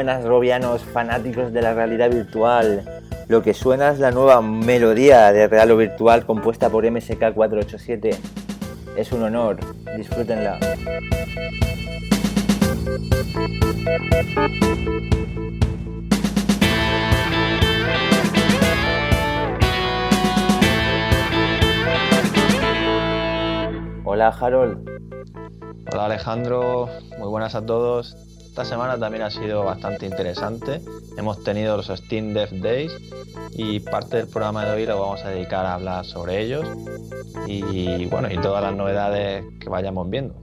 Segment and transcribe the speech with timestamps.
[0.00, 3.02] buenas robianos fanáticos de la realidad virtual.
[3.28, 8.16] Lo que suena es la nueva melodía de Real o Virtual compuesta por MSK 487.
[8.96, 9.58] Es un honor,
[9.98, 10.58] disfrútenla.
[24.04, 24.88] Hola Harold.
[25.92, 26.88] Hola Alejandro,
[27.18, 28.29] muy buenas a todos.
[28.60, 30.82] Esta semana también ha sido bastante interesante.
[31.16, 32.92] Hemos tenido los Steam Dev Days
[33.52, 36.66] y parte del programa de hoy lo vamos a dedicar a hablar sobre ellos
[37.46, 40.34] y bueno, y todas las novedades que vayamos viendo.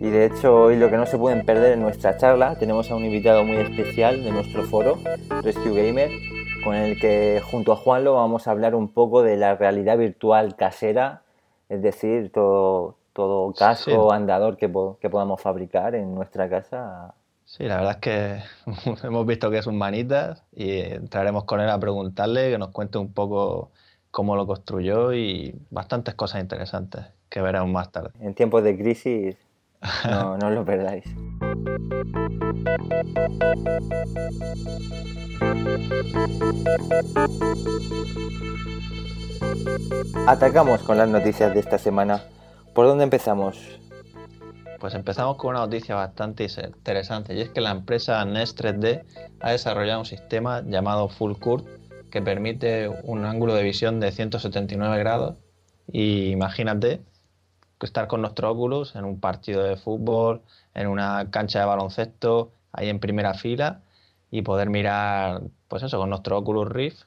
[0.00, 2.96] Y de hecho hoy lo que no se pueden perder en nuestra charla, tenemos a
[2.96, 4.98] un invitado muy especial de nuestro foro,
[5.44, 6.10] Rescue Gamer,
[6.64, 10.56] con el que junto a Juanlo vamos a hablar un poco de la realidad virtual
[10.56, 11.22] casera,
[11.68, 14.68] es decir, todo, todo casco, andador que,
[15.00, 17.14] que podamos fabricar en nuestra casa
[17.56, 18.42] Sí, la verdad es que
[19.06, 22.98] hemos visto que es un manitas y entraremos con él a preguntarle, que nos cuente
[22.98, 23.70] un poco
[24.10, 28.10] cómo lo construyó y bastantes cosas interesantes que veremos más tarde.
[28.18, 29.36] En tiempos de crisis,
[30.04, 31.04] no, no lo perdáis.
[40.26, 42.24] Atacamos con las noticias de esta semana.
[42.74, 43.78] ¿Por dónde empezamos?
[44.84, 49.02] Pues empezamos con una noticia bastante interesante y es que la empresa Nest 3D
[49.40, 51.64] ha desarrollado un sistema llamado Full Curve
[52.10, 55.38] que permite un ángulo de visión de 179 grados
[55.90, 57.00] y imagínate
[57.80, 60.42] estar con nuestro Oculus en un partido de fútbol,
[60.74, 63.80] en una cancha de baloncesto, ahí en primera fila
[64.30, 67.04] y poder mirar, pues eso, con nuestro Oculus Rift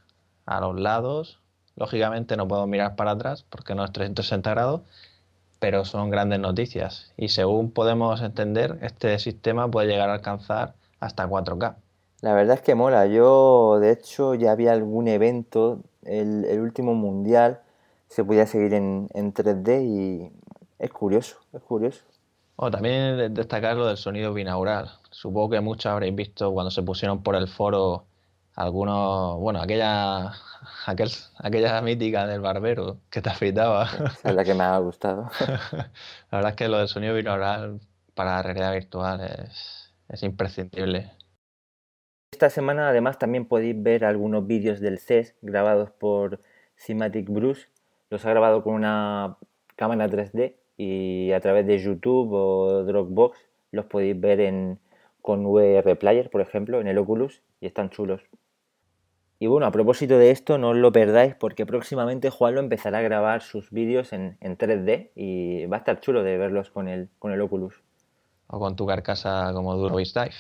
[0.47, 1.41] a los lados.
[1.75, 4.81] Lógicamente no puedo mirar para atrás porque no es 360 grados,
[5.59, 11.27] pero son grandes noticias y según podemos entender, este sistema puede llegar a alcanzar hasta
[11.27, 11.75] 4K.
[12.21, 13.05] La verdad es que mola.
[13.05, 17.61] Yo, de hecho, ya había algún evento, el, último mundial,
[18.07, 20.31] se podía seguir en, 3D y
[20.79, 22.01] es curioso, es curioso.
[22.55, 24.89] Bueno, también destacar lo del sonido binaural.
[25.11, 28.05] Supongo que muchos habréis visto cuando se pusieron por el foro
[28.55, 30.31] algunos, bueno, aquella,
[30.85, 33.85] aquel, aquella mítica del barbero que te afeitaba.
[33.85, 35.29] Esa es la que me ha gustado.
[35.71, 35.89] la
[36.31, 37.79] verdad es que lo del sonido binaural
[38.13, 41.11] para la realidad virtual es, es imprescindible.
[42.31, 46.39] Esta semana además también podéis ver algunos vídeos del CES grabados por
[46.77, 47.67] Cinematic Bruce.
[48.09, 49.37] Los ha grabado con una
[49.75, 53.37] cámara 3D y a través de YouTube o Dropbox
[53.71, 54.79] los podéis ver en,
[55.21, 58.21] con VR Player, por ejemplo, en el Oculus y están chulos.
[59.39, 63.01] Y bueno, a propósito de esto, no os lo perdáis porque próximamente Juanlo empezará a
[63.01, 67.31] grabar sus vídeos en, 3D y va a estar chulo de verlos con el, con
[67.31, 67.75] el Oculus.
[68.47, 70.31] O con tu carcasa como Duro Dive.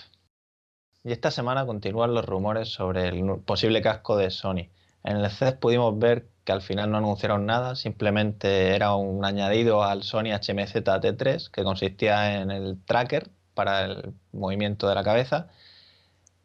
[1.03, 4.69] Y esta semana continúan los rumores sobre el posible casco de Sony.
[5.03, 9.83] En el CES pudimos ver que al final no anunciaron nada, simplemente era un añadido
[9.83, 15.49] al Sony HMZ T3 que consistía en el tracker para el movimiento de la cabeza.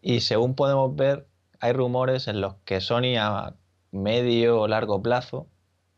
[0.01, 1.27] Y según podemos ver,
[1.63, 3.55] hay rumores en los que Sony a
[3.93, 5.47] medio o largo plazo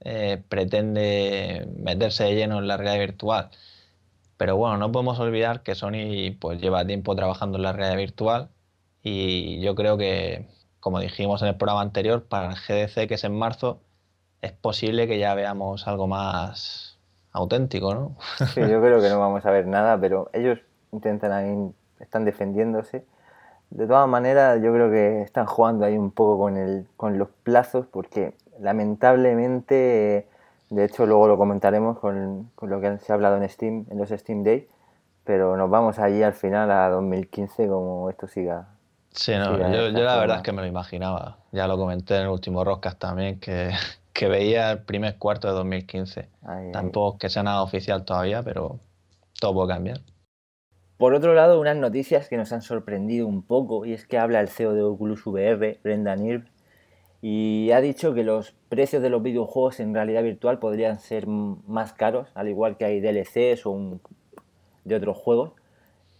[0.00, 3.50] eh, pretende meterse de lleno en la realidad virtual.
[4.36, 8.50] Pero bueno, no podemos olvidar que Sony pues lleva tiempo trabajando en la realidad virtual
[9.02, 13.24] y yo creo que, como dijimos en el programa anterior, para el GDC que es
[13.24, 13.80] en marzo,
[14.42, 16.98] es posible que ya veamos algo más
[17.32, 18.16] auténtico, ¿no?
[18.52, 20.58] Sí, yo creo que no vamos a ver nada, pero ellos
[20.92, 23.06] intentan ahí, están defendiéndose
[23.74, 27.28] de todas maneras, yo creo que están jugando ahí un poco con, el, con los
[27.42, 30.28] plazos, porque lamentablemente,
[30.70, 34.10] de hecho luego lo comentaremos con, lo que se ha hablado en Steam, en los
[34.10, 34.64] Steam Days,
[35.24, 38.68] pero nos vamos allí al final a 2015 como esto siga.
[39.10, 41.38] Sí, no, yo, la verdad es que me lo imaginaba.
[41.50, 46.28] Ya lo comenté en el último Roscas también, que, veía el primer cuarto de 2015.
[46.72, 48.78] Tampoco que sea nada oficial todavía, pero
[49.40, 50.00] todo puede cambiar.
[50.96, 54.40] Por otro lado, unas noticias que nos han sorprendido un poco, y es que habla
[54.40, 56.44] el CEO de Oculus VR, Brendan Irv,
[57.20, 61.92] y ha dicho que los precios de los videojuegos en realidad virtual podrían ser más
[61.94, 63.98] caros, al igual que hay DLCs o
[64.84, 65.52] de otros juegos,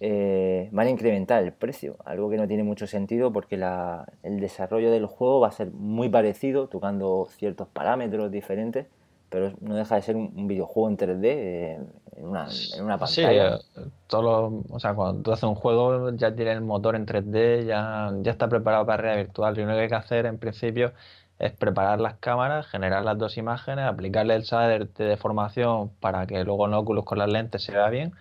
[0.00, 4.91] eh, van a incrementar el precio, algo que no tiene mucho sentido porque el desarrollo
[4.91, 8.87] del juego va a ser muy parecido, tocando ciertos parámetros diferentes,
[9.34, 11.81] pero no deja de ser un, videojuego en 3D eh,
[12.16, 12.46] en, una,
[12.76, 13.58] en, una, pantalla.
[13.58, 17.04] Sí, eh, todo o sea, cuando tú haces un juego ya tiene el motor en
[17.04, 19.56] 3D, ya, ya está preparado para realidad virtual.
[19.56, 20.92] Lo único que hay que hacer en principio
[21.40, 26.44] es preparar las cámaras, generar las dos imágenes, aplicarle el shader de deformación para que
[26.44, 28.12] luego en Oculus con las lentes se vea bien.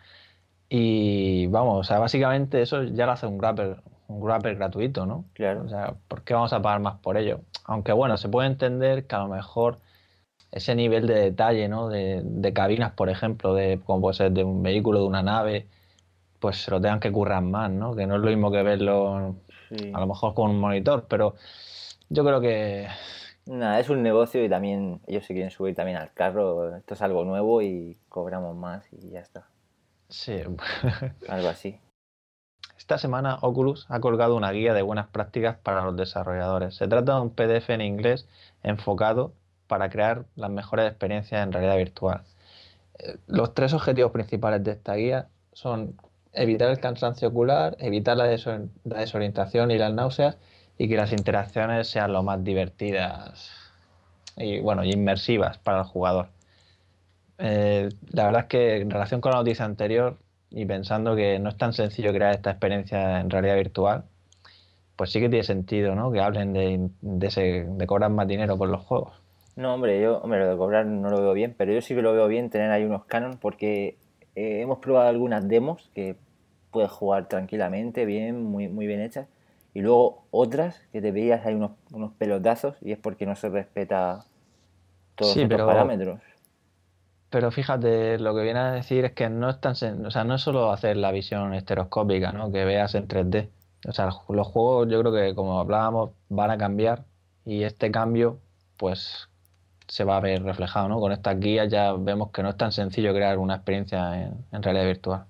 [0.68, 3.77] Y vamos, o sea, básicamente eso ya lo hace un grapper.
[4.07, 5.25] un grapper gratuito, ¿no?
[5.33, 5.62] Claro.
[5.63, 7.42] O sea, ¿por qué vamos a pagar más por ello?
[7.65, 9.77] Aunque bueno, se puede entender que a lo mejor
[10.54, 11.90] ese nivel de detalle, ¿no?
[11.90, 15.68] De, de cabinas, por ejemplo, de como puede ser de un vehículo, de una nave,
[16.40, 17.96] pues se lo tengan que currar más, ¿no?
[17.96, 19.36] Que no es lo mismo que verlo
[19.70, 19.92] Sí.
[19.94, 21.36] a lo mejor con un monitor, pero
[22.10, 22.88] yo creo que
[23.46, 26.76] Nada, es un negocio y también ellos se quieren subir también al carro.
[26.78, 29.48] Esto es algo nuevo y cobramos más y ya está.
[30.10, 30.42] sí.
[31.28, 31.80] Algo así.
[32.78, 36.76] Esta semana Oculus ha colgado una guía de buenas prácticas para los desarrolladores.
[36.76, 38.28] Se trata de un PDF en inglés
[38.62, 39.34] enfocado
[39.68, 42.24] para crear las mejores experiencias en realidad virtual.
[43.00, 45.95] Eh, Los tres objetivos principales de esta guía son
[46.33, 50.38] evitar el cansancio ocular, evitar la, desor- la desorientación y las náuseas
[50.77, 53.51] y que las interacciones sean lo más divertidas
[54.38, 56.30] y bueno, inmersivas para el jugador.
[57.38, 60.19] Eh, la verdad es que en relación con la noticia anterior
[60.50, 64.06] y pensando que no es tan sencillo crear esta experiencia en realidad virtual,
[64.98, 66.12] pues sí que tiene sentido, ¿no?
[66.13, 69.23] Que hablen de, de, ese- cobrar más dinero por los juegos.
[69.56, 72.02] No, hombre, yo, hombre, lo de cobrar no lo veo bien, pero yo sí que
[72.02, 73.98] lo veo bien tener ahí unos canon porque
[74.36, 76.16] eh, hemos probado algunas demos que
[76.72, 79.28] puedes jugar tranquilamente, bien, muy, muy bien hechas,
[79.76, 83.50] y luego otras que te veías hay unos, unos pelotazos y es porque no se
[83.50, 84.26] respeta
[85.16, 86.20] todos Sí, estos pero- parámetros.
[87.30, 90.24] Pero fíjate, lo que viene a decir es que no es tan, sen- o sea,
[90.24, 92.52] no es solo hacer la visión estereoscópica, ¿no?
[92.52, 93.50] Que veas en 3D.
[93.88, 97.06] O sea, los juegos yo creo que como hablábamos van a cambiar
[97.44, 98.38] y este cambio
[98.78, 99.30] pues
[99.88, 101.00] se va a ver reflejado, ¿no?
[101.00, 104.86] Con estas guías ya vemos que no es tan sencillo crear una experiencia en, realidad
[104.86, 105.26] virtual.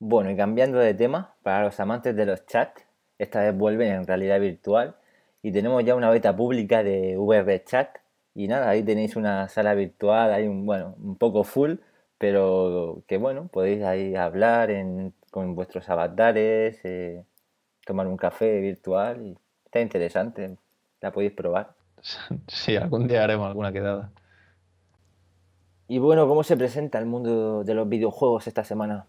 [0.00, 2.84] Bueno, y cambiando de tema, para los amantes de los chats,
[3.18, 4.96] esta vez vuelven en realidad virtual
[5.42, 7.98] y tenemos ya una beta pública de VR Chat
[8.34, 11.74] y nada, ahí tenéis una sala virtual, hay un, bueno, un poco full,
[12.18, 14.70] pero que bueno, podéis ahí hablar
[15.30, 17.24] con vuestros avatares, eh,
[17.86, 19.38] tomar un café virtual
[19.74, 20.56] está interesante,
[21.00, 21.73] la podéis probar.
[22.48, 24.12] Sí, algún día haremos alguna quedada.
[25.88, 29.06] Y bueno, ¿cómo se presenta el mundo de los videojuegos esta semana?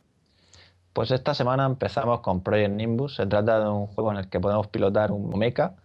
[0.94, 3.16] Pues esta semana empezamos con Project Nimbus.
[3.16, 5.76] Se trata de un juego en el que podemos pilotar un mecha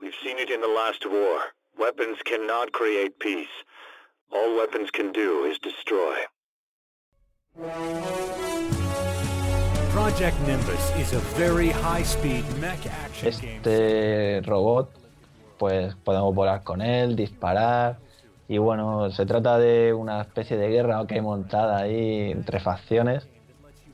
[0.00, 1.54] We've seen it in the last war.
[1.78, 3.48] Weapons cannot create peace.
[4.30, 6.16] All weapons can do is destroy.
[9.92, 13.56] Project Nimbus is a very high-speed mech action game.
[13.56, 14.90] Este robot,
[15.58, 17.96] pues podemos volar con él, disparar.
[18.48, 23.28] Y bueno, se trata de una especie de guerra que hay montada ahí entre facciones.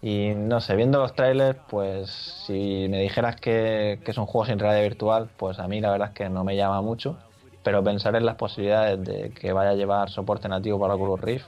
[0.01, 2.11] Y no sé, viendo los trailers, pues
[2.47, 5.91] si me dijeras que, que es un juego sin realidad virtual, pues a mí la
[5.91, 7.17] verdad es que no me llama mucho.
[7.63, 11.47] Pero pensar en las posibilidades de que vaya a llevar soporte nativo para Oculus Rift,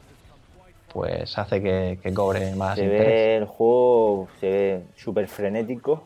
[0.93, 3.07] pues hace que, que cobre más Se interés.
[3.07, 6.05] ve el juego, se ve súper frenético.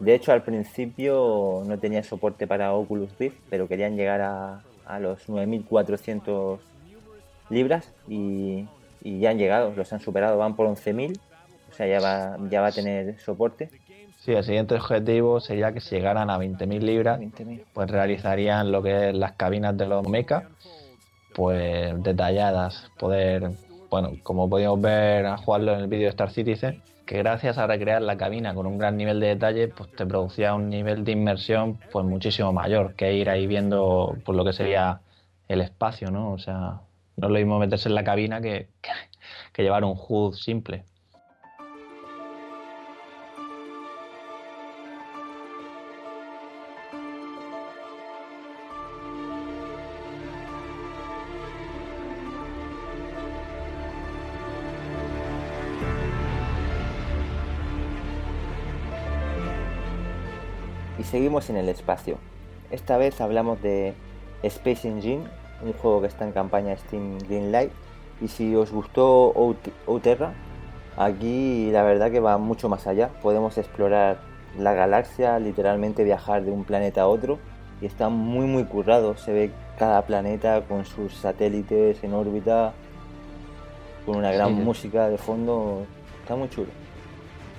[0.00, 5.00] De hecho, al principio no tenía soporte para Oculus Rift, pero querían llegar a, a
[5.00, 6.58] los 9.400
[7.50, 8.66] libras y,
[9.02, 11.18] y ya han llegado, los han superado, van por 11.000.
[11.70, 13.70] O sea, ya va, ya va a tener soporte.
[14.18, 17.64] Sí, el siguiente objetivo sería que si llegaran a 20.000 libras, 20.000.
[17.72, 20.48] pues realizarían lo que es las cabinas de los mecha,
[21.34, 23.50] pues detalladas, poder,
[23.90, 27.66] bueno, como podíamos ver a jugarlo en el vídeo de Star Citizen, que gracias a
[27.66, 31.12] recrear la cabina con un gran nivel de detalle, pues te producía un nivel de
[31.12, 35.00] inmersión pues muchísimo mayor que ir ahí viendo pues lo que sería
[35.48, 36.32] el espacio, ¿no?
[36.32, 36.80] O sea,
[37.16, 38.68] no es lo mismo meterse en la cabina que,
[39.52, 40.84] que, llevar un HUD simple.
[61.06, 62.18] Seguimos en el espacio.
[62.70, 63.94] Esta vez hablamos de
[64.42, 65.24] Space Engine,
[65.64, 67.70] un juego que está en campaña Steam Greenlight.
[68.20, 70.32] Y si os gustó Out- Outerra,
[70.96, 73.08] aquí la verdad que va mucho más allá.
[73.22, 74.18] Podemos explorar
[74.58, 77.38] la galaxia, literalmente viajar de un planeta a otro.
[77.80, 79.16] Y está muy muy currado.
[79.16, 82.72] Se ve cada planeta con sus satélites en órbita,
[84.06, 84.62] con una gran Sí.
[84.62, 85.84] música de fondo.
[86.22, 86.68] Está muy chulo.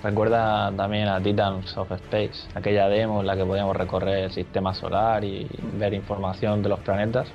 [0.08, 4.74] Recuerda también a Titans of Space, aquella demo en la que podíamos recorrer el sistema
[4.74, 7.28] solar y ver información de los planetas.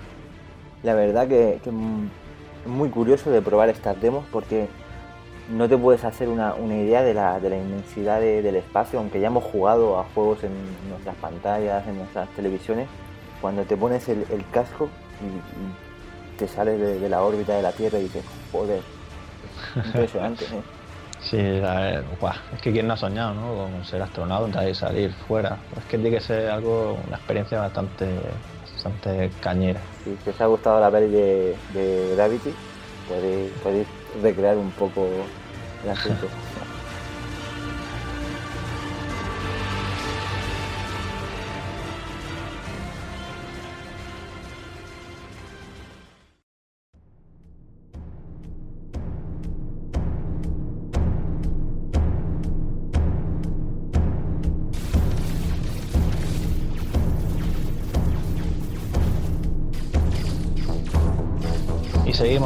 [0.83, 4.69] La verdad que, es muy curioso de probar estas demos porque
[5.51, 8.99] no te puedes hacer una, una idea de la, de la inmensidad de- del espacio,
[9.01, 10.53] aunque ya hemos jugado a juegos en
[10.89, 12.89] nuestras pantallas, en nuestras televisiones,
[13.43, 14.89] cuando te pones el, el casco
[15.21, 18.81] y, y te sales de, de la órbita de la Tierra y dices, joder,
[19.85, 20.45] impresionante.
[20.47, 20.63] ¿eh?
[21.25, 23.55] Sí, a ver, guau, es que quién no ha soñado, ¿no?
[23.55, 25.69] Con ser astronauta y salir fuera.
[25.77, 29.97] Es que tiene que ser algo, una experiencia bastante, bastante cañera.
[30.05, 32.61] Si os ha gustado la peli de, de Gravity,
[33.05, 35.37] podéis, podéis recrear un poco
[35.81, 36.37] el asunto.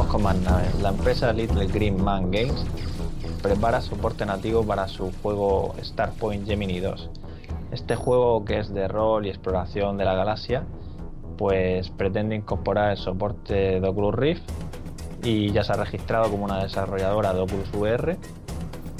[0.07, 0.73] con más naves.
[0.81, 2.65] La empresa Little Green Man Games
[3.41, 7.09] prepara soporte nativo para su juego Starpoint Gemini 2.
[7.71, 10.63] Este juego que es de rol y exploración de la galaxia,
[11.37, 14.43] pues pretende incorporar el soporte de Oculus Rift
[15.23, 18.17] y ya se ha registrado como una desarrolladora de Oculus VR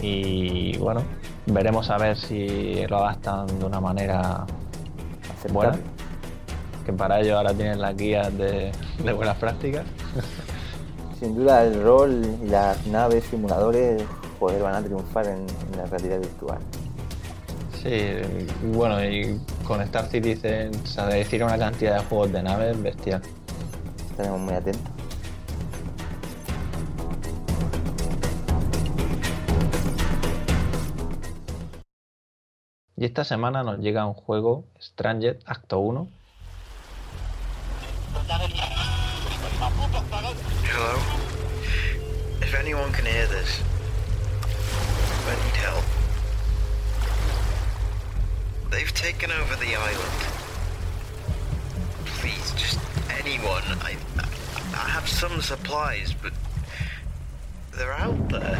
[0.01, 1.01] y bueno,
[1.45, 4.45] veremos a ver si lo adaptan de una manera
[5.51, 5.79] buena, Aceptable.
[6.85, 8.71] que para ello ahora tienen las guías de,
[9.03, 9.85] de buenas prácticas.
[11.19, 14.03] Sin duda el rol y las naves simuladores
[14.39, 16.59] joder, van a triunfar en, en la realidad virtual.
[17.81, 17.91] Sí,
[18.73, 23.21] bueno, y con Star Citizen se decir una cantidad de juegos de naves bestial.
[24.09, 24.91] Estaremos muy atentos.
[32.99, 36.07] Y esta semana nos llega un juego, Stranger Acto 1,
[42.67, 43.61] anyone can hear this,
[45.31, 45.85] I need help.
[48.69, 50.19] They've taken over the island.
[52.19, 52.79] Please, just
[53.21, 53.63] anyone.
[53.89, 53.95] I,
[54.73, 56.33] I have some supplies, but
[57.77, 58.59] they're out there.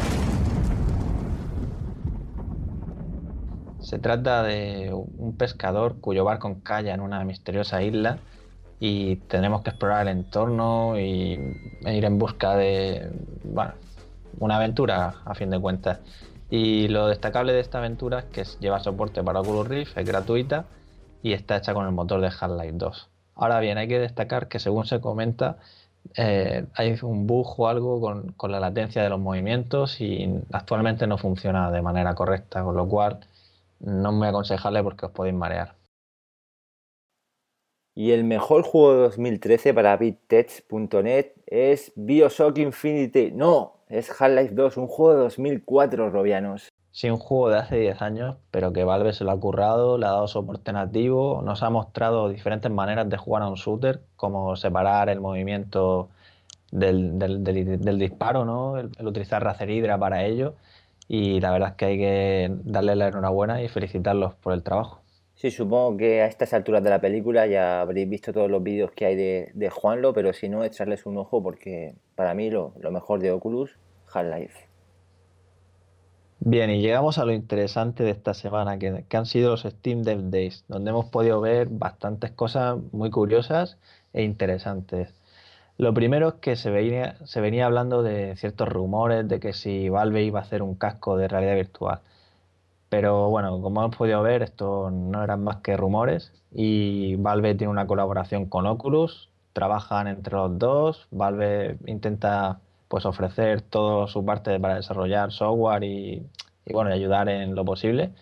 [3.81, 8.19] Se trata de un pescador cuyo barco encalla en una misteriosa isla
[8.79, 11.37] y tenemos que explorar el entorno y
[11.85, 13.09] ir en busca de,
[13.43, 13.73] bueno,
[14.39, 15.99] una aventura a fin de cuentas.
[16.49, 20.65] Y lo destacable de esta aventura es que lleva soporte para Oculus Rift, es gratuita
[21.21, 23.09] y está hecha con el motor de Half-Life 2.
[23.35, 25.57] Ahora bien, hay que destacar que según se comenta,
[26.15, 31.05] eh, hay un bug o algo con, con la latencia de los movimientos y actualmente
[31.05, 33.19] no funciona de manera correcta, con lo cual
[33.79, 35.75] no me aconsejarle porque os podéis marear.
[37.93, 43.31] Y el mejor juego de 2013 para BitTech.net es Bioshock Infinite.
[43.31, 46.69] No, es Half-Life 2, un juego de 2004, Robianos.
[46.91, 50.07] Sí, un juego de hace 10 años, pero que Valve se lo ha currado, le
[50.07, 54.55] ha dado soporte nativo, nos ha mostrado diferentes maneras de jugar a un shooter, como
[54.55, 56.09] separar el movimiento
[56.71, 58.77] del, del- del- del disparo, ¿no?
[58.77, 60.55] El, el utilizar Razer Hydra para ello.
[61.07, 65.01] Y la verdad es que hay que darle la enhorabuena y felicitarlos por el trabajo.
[65.37, 68.89] Sí, supongo que a estas alturas de la película ya habréis visto todos los vídeos
[68.91, 72.73] que hay de, de Juanlo, pero si no, echarles un ojo porque para mí lo,
[72.79, 73.77] lo mejor de Oculus,
[74.11, 74.67] Half-Life.
[76.39, 80.01] Bien, y llegamos a lo interesante de esta semana, que, que han sido los Steam
[80.01, 83.77] Dev Days, donde hemos podido ver bastantes cosas muy curiosas
[84.13, 85.13] e interesantes.
[85.77, 89.87] Lo primero es que se venía, se venía hablando de ciertos rumores de que si
[89.89, 91.99] Valve iba a hacer un casco de realidad virtual.
[92.89, 96.31] Pero bueno, como hemos podido ver, esto no eran más que rumores.
[96.51, 103.61] Y Valve tiene una colaboración con Oculus, trabajan entre los dos, Valve intenta pues ofrecer
[103.61, 106.25] toda su parte para desarrollar software y,
[106.65, 108.13] y, bueno, ayudar en lo posible.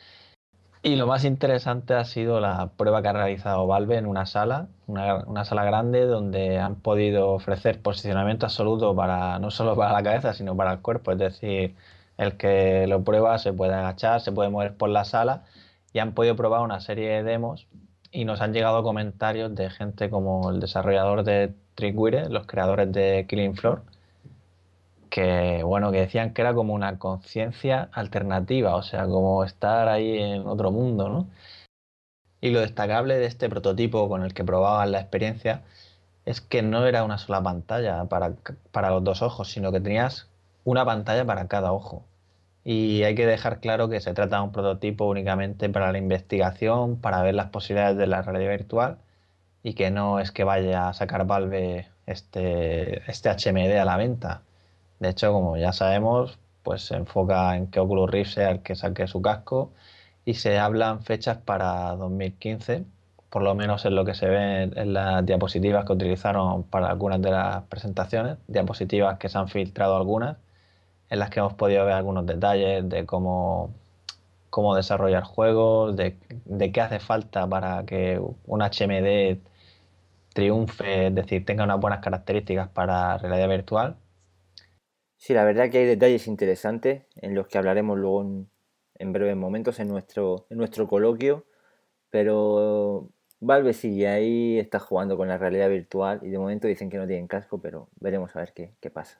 [0.81, 4.67] Y lo más interesante ha sido la prueba que ha realizado Valve en una sala,
[4.87, 10.03] una, una sala grande donde han podido ofrecer posicionamiento absoluto para no solo para la
[10.03, 11.75] cabeza, sino para el cuerpo, es decir,
[12.17, 15.43] el que lo prueba se puede agachar, se puede mover por la sala
[15.93, 17.67] y han podido probar una serie de demos
[18.11, 23.25] y nos han llegado comentarios de gente como el desarrollador de Trickwire, los creadores de
[23.27, 23.83] Killing Floor,
[25.09, 30.17] que bueno, que decían que era como una conciencia alternativa, o sea, como estar ahí
[30.17, 31.29] en otro mundo, ¿no?
[32.41, 35.63] Y lo destacable de este prototipo con el que probaban la experiencia
[36.25, 38.33] es que no era una sola pantalla para,
[38.71, 40.29] para los dos ojos, sino que tenías
[40.65, 42.05] una pantalla para cada ojo.
[42.65, 46.99] Y hay que dejar claro que se trata de un prototipo únicamente para la investigación,
[46.99, 48.97] para ver las posibilidades de la realidad virtual
[49.63, 54.43] y que no es que vaya a sacar Valve este, este HMD a la venta.
[54.99, 58.75] De hecho, como ya sabemos, pues se enfoca en que Oculus Rift sea el que
[58.75, 59.71] saque su casco
[60.25, 62.85] y se hablan fechas para 2015,
[63.29, 67.21] por lo menos en lo que se ve en las diapositivas que utilizaron para algunas
[67.21, 70.37] de las presentaciones, diapositivas que se han filtrado algunas
[71.09, 73.73] en las que hemos podido ver algunos detalles de cómo,
[74.49, 79.39] cómo desarrollar juegos, de, de qué hace falta para que un HMD
[80.33, 83.95] triunfe, es decir, tenga unas buenas características para realidad virtual.
[85.17, 88.49] Sí, la verdad que hay detalles interesantes en los que hablaremos luego en,
[88.95, 91.45] en breves momentos en nuestro, en nuestro coloquio,
[92.09, 93.09] pero
[93.39, 97.07] Valve sigue ahí, está jugando con la realidad virtual y de momento dicen que no
[97.07, 99.19] tienen casco, pero veremos a ver qué, qué pasa.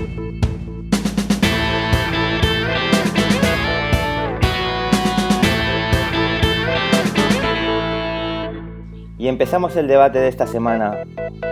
[9.21, 11.03] Y empezamos el debate de esta semana.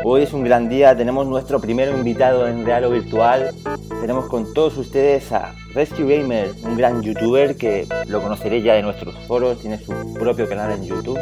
[0.04, 3.52] Hoy es un gran día, tenemos nuestro primer invitado en Real o Virtual.
[4.02, 8.82] Tenemos con todos ustedes a Rescue Gamer, un gran youtuber que lo conoceréis ya de
[8.82, 11.20] nuestros foros, tiene su propio canal en YouTube.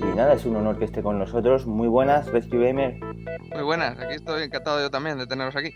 [0.00, 1.66] Y nada, es un honor que esté con nosotros.
[1.66, 3.00] Muy buenas, Rescue Gamer.
[3.54, 5.70] Muy buenas, aquí estoy encantado yo también de teneros aquí.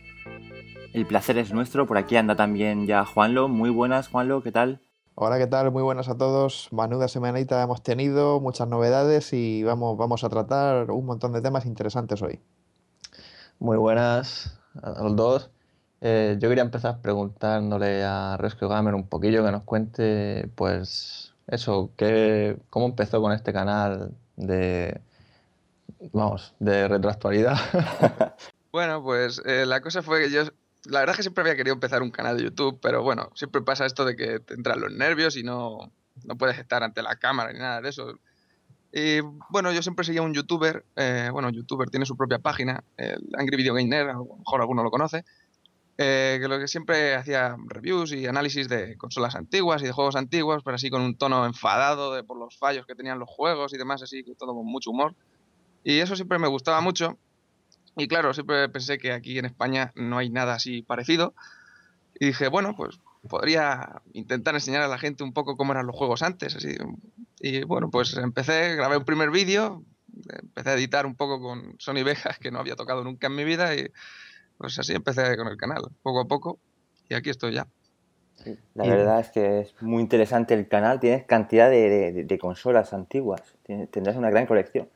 [0.92, 3.48] El placer es nuestro, por aquí anda también ya Juanlo.
[3.48, 4.83] Muy buenas, Juanlo, ¿qué tal?
[5.16, 5.70] Hola, ¿qué tal?
[5.70, 6.68] Muy buenas a todos.
[6.72, 11.66] Manuda semanita hemos tenido, muchas novedades y vamos, vamos a tratar un montón de temas
[11.66, 12.40] interesantes hoy.
[13.60, 15.50] Muy buenas a los dos.
[16.00, 21.92] Eh, yo quería empezar preguntándole a Rescue Gamer un poquillo que nos cuente, pues, eso,
[21.96, 25.00] que, cómo empezó con este canal de,
[26.12, 27.56] vamos, de retroactualidad.
[28.72, 30.42] bueno, pues eh, la cosa fue que yo
[30.86, 33.62] la verdad es que siempre había querido empezar un canal de YouTube, pero bueno, siempre
[33.62, 35.92] pasa esto de que te entran los nervios y no,
[36.24, 38.18] no puedes estar ante la cámara ni nada de eso.
[38.92, 43.28] Y bueno, yo siempre seguía un youtuber, eh, bueno, youtuber tiene su propia página, el
[43.36, 45.24] Angry Video Game Nerd, a lo mejor alguno lo conoce,
[45.98, 50.16] eh, que lo que siempre hacía reviews y análisis de consolas antiguas y de juegos
[50.16, 53.72] antiguos, pero así con un tono enfadado de, por los fallos que tenían los juegos
[53.74, 55.14] y demás, así que todo con mucho humor.
[55.82, 57.18] Y eso siempre me gustaba mucho.
[57.96, 61.34] Y claro, siempre pensé que aquí en España no hay nada así parecido.
[62.18, 65.96] Y dije, bueno, pues podría intentar enseñar a la gente un poco cómo eran los
[65.96, 66.56] juegos antes.
[66.56, 66.76] Así.
[67.40, 69.82] Y bueno, pues empecé, grabé un primer vídeo,
[70.30, 73.44] empecé a editar un poco con Sony Vegas, que no había tocado nunca en mi
[73.44, 73.90] vida, y
[74.58, 76.58] pues así empecé con el canal, poco a poco,
[77.08, 77.66] y aquí estoy ya.
[78.74, 82.92] La verdad es que es muy interesante el canal, tienes cantidad de, de, de consolas
[82.92, 83.42] antiguas,
[83.90, 84.88] tendrás una gran colección.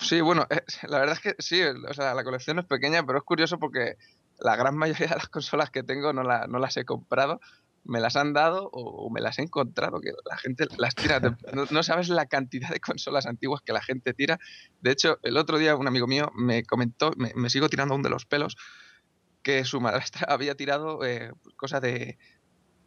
[0.00, 3.18] Sí, bueno, eh, la verdad es que sí, o sea, la colección es pequeña, pero
[3.18, 3.96] es curioso porque
[4.38, 7.40] la gran mayoría de las consolas que tengo no, la, no las he comprado,
[7.86, 11.20] me las han dado o, me las he encontrado, que la gente las tira.
[11.52, 14.38] No, no, sabes la cantidad de consolas antiguas que la gente tira.
[14.80, 18.02] De hecho, el otro día un amigo mío me comentó, me, me sigo tirando aún
[18.02, 18.56] de los pelos,
[19.42, 22.18] que su madrastra había tirado eh, cosas de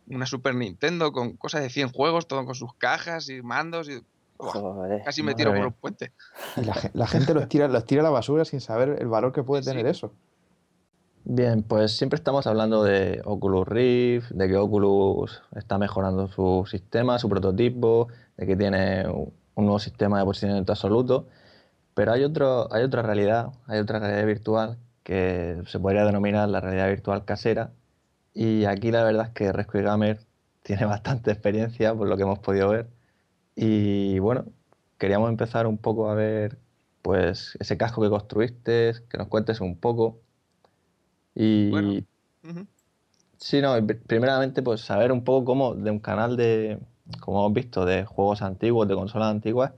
[0.07, 4.01] una Super Nintendo con cosas de 100 juegos, todo con sus cajas y mandos y
[4.37, 6.11] Joder, casi me tiro por un puente.
[6.55, 9.33] Y la, la, gente los tira, los tira a la basura sin saber el valor
[9.33, 9.91] que puede tener sí.
[9.91, 10.13] eso.
[11.29, 17.19] Bien, pues siempre estamos hablando de Oculus Rift, de que Oculus está mejorando su sistema,
[17.19, 21.27] su prototipo, de que tiene un nuevo sistema de posicionamiento absoluto,
[21.93, 26.61] pero hay, otro, hay otra realidad, hay otra realidad virtual que se podría denominar la
[26.61, 27.71] realidad virtual casera,
[28.33, 30.19] y aquí la verdad es que Rescue Gamer
[30.63, 32.87] tiene bastante experiencia por lo que hemos podido ver,
[33.59, 34.45] y bueno,
[34.99, 36.59] queríamos empezar un poco a ver
[37.01, 40.19] pues ese casco que construiste, que nos cuentes un poco.
[41.33, 41.89] Y bueno.
[41.89, 42.67] uh -huh.
[43.37, 46.79] sí, no, primeramente pues saber un poco cómo de un canal de,
[47.19, 49.73] como hemos visto, de juegos antiguos, de consolas antiguas,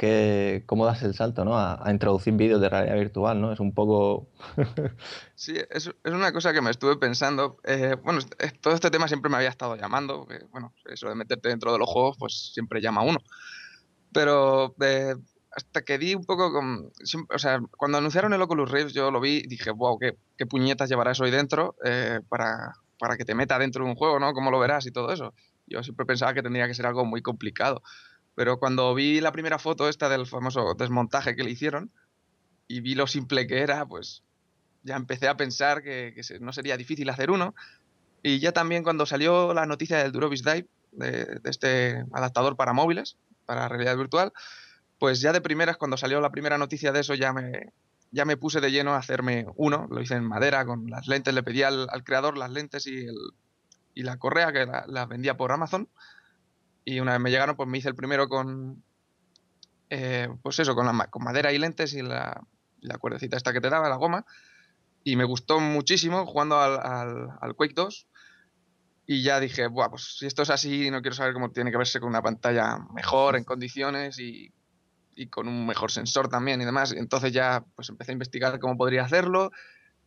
[0.00, 1.58] que cómo das el salto, ¿no?
[1.58, 3.52] A, a introducir vídeos de realidad virtual, ¿no?
[3.52, 4.30] Es un poco...
[5.34, 7.58] sí, es, es, una cosa que me estuve pensando.
[7.64, 8.20] Eh, bueno,
[8.62, 10.26] todo este tema siempre me había estado llamando.
[10.26, 13.18] Que, bueno, eso de meterte dentro de los juegos, pues siempre llama a uno.
[14.10, 15.16] Pero eh,
[15.52, 16.90] hasta que di un poco con...
[17.34, 20.46] O sea, cuando anunciaron el Oculus Rift, yo lo vi y dije, wow, qué, qué
[20.46, 24.18] puñetas llevará eso ahí dentro eh, para, para que te meta dentro de un juego,
[24.18, 24.32] ¿no?
[24.32, 25.34] ¿Cómo lo verás y todo eso?
[25.66, 27.82] Yo siempre pensaba que tendría que ser algo muy complicado.
[28.40, 31.92] Pero cuando vi la primera foto esta del famoso desmontaje que le hicieron
[32.68, 34.22] y vi lo simple que era, pues
[34.82, 37.54] ya empecé a pensar que, no sería difícil hacer uno.
[38.22, 42.72] Y ya también cuando salió la noticia del Durovis Dive, de, de, este adaptador para
[42.72, 44.32] móviles, para realidad virtual,
[44.98, 47.74] pues ya de primeras, cuando salió la primera noticia de eso, ya me,
[48.10, 49.86] ya me puse de lleno a hacerme uno.
[49.90, 53.04] Lo hice en madera, con las lentes, le pedí al, al creador las lentes y,
[53.04, 53.18] el,
[53.92, 55.90] y la correa que las la vendía por Amazon.
[56.84, 58.82] Y una vez me llegaron, pues me hice el primero con,
[59.90, 62.42] eh, pues eso, con, la, con madera y lentes y la,
[62.80, 64.24] la, cuerdecita esta que te daba, la goma.
[65.04, 68.06] Y me gustó muchísimo jugando al, al, al Quake 2.
[69.06, 71.76] Y ya dije, Buah, pues si esto es así, no quiero saber cómo tiene que
[71.76, 74.52] verse con una pantalla mejor, en condiciones y,
[75.16, 76.92] y con un mejor sensor también y demás.
[76.92, 79.50] Entonces ya pues empecé a investigar cómo podría hacerlo.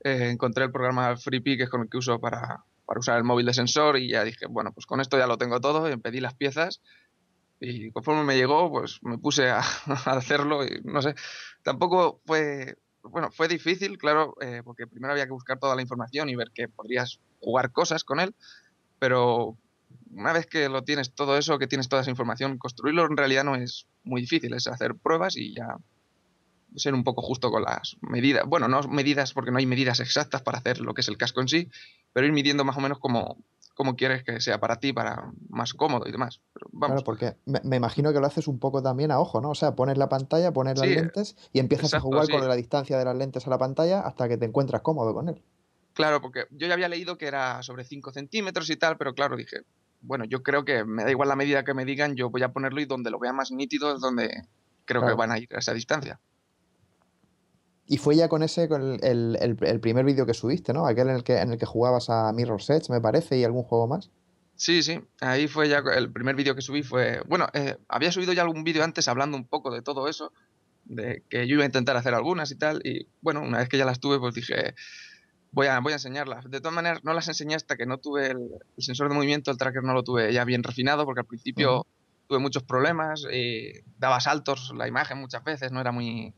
[0.04, 3.24] Eh, encontré el programa FreeP, que es con el que uso para, para usar el
[3.24, 5.98] móvil de sensor, y ya dije, bueno, pues con esto ya lo tengo todo, y
[5.98, 6.80] pedí las piezas.
[7.60, 9.62] Y conforme me llegó, pues me puse a,
[10.06, 11.16] a hacerlo y no sé,
[11.64, 16.30] tampoco fue, bueno, fue difícil, claro, eh, porque primero había que buscar toda la información
[16.30, 18.36] y ver que podrías jugar cosas con él,
[19.00, 19.58] pero
[20.12, 23.44] una vez que lo tienes todo eso, que tienes toda esa información, construirlo en realidad
[23.44, 25.78] no es muy difícil, es hacer pruebas y ya
[26.76, 28.46] ser un poco justo con las medidas.
[28.48, 31.42] Bueno, no medidas porque no hay medidas exactas para hacer lo que es el casco
[31.42, 31.70] en sí,
[32.14, 33.38] pero ir midiendo más o menos como
[33.76, 36.42] cómo quieres que sea para ti, para más cómodo y demás.
[36.54, 37.02] Pero vamos.
[37.02, 39.50] Claro, porque me, me imagino que lo haces un poco también a ojo, ¿no?
[39.50, 42.32] O sea, pones la pantalla, pones las lentes y empiezas a jugar sí.
[42.32, 45.30] con la distancia de las lentes a la pantalla hasta que te encuentras cómodo con
[45.30, 45.42] él.
[45.94, 49.36] Claro, porque yo ya había leído que era sobre 5 centímetros y tal, pero claro,
[49.36, 49.62] dije,
[50.02, 52.52] bueno, yo creo que me da igual la medida que me digan, yo voy a
[52.52, 54.30] ponerlo y donde lo vea más nítido es donde
[54.86, 55.16] creo Claro.
[55.16, 56.20] que van a ir a esa distancia.
[57.86, 60.86] Y fue ya con ese, con el, el- primer vídeo que subiste, ¿no?
[60.86, 63.64] Aquel en el que, en el que jugabas a Mirror's Edge, me parece, y algún
[63.64, 64.10] juego más.
[64.56, 68.32] Sí, sí, ahí fue ya el primer vídeo que subí fue, bueno, eh, había subido
[68.34, 70.32] ya algún vídeo antes hablando un poco de todo eso,
[70.86, 73.78] de que yo iba a intentar hacer algunas y tal, y bueno, una vez que
[73.78, 74.76] ya las tuve, pues dije,
[75.52, 76.50] voy a, voy a enseñarlas.
[76.50, 78.38] De todas maneras, no las enseñé hasta que no tuve el,
[78.78, 81.86] el sensor de movimiento, el tracker no lo tuve ya bien refinado, porque al principio
[82.28, 86.34] tuve muchos problemas, eh, daba saltos la imagen muchas veces, no era muy,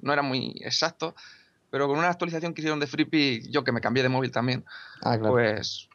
[0.00, 1.14] no era muy exacto,
[1.70, 4.64] pero con una actualización que hicieron de FreePi, yo que me cambié de móvil también,
[5.02, 5.32] Ah, claro.
[5.34, 5.88] pues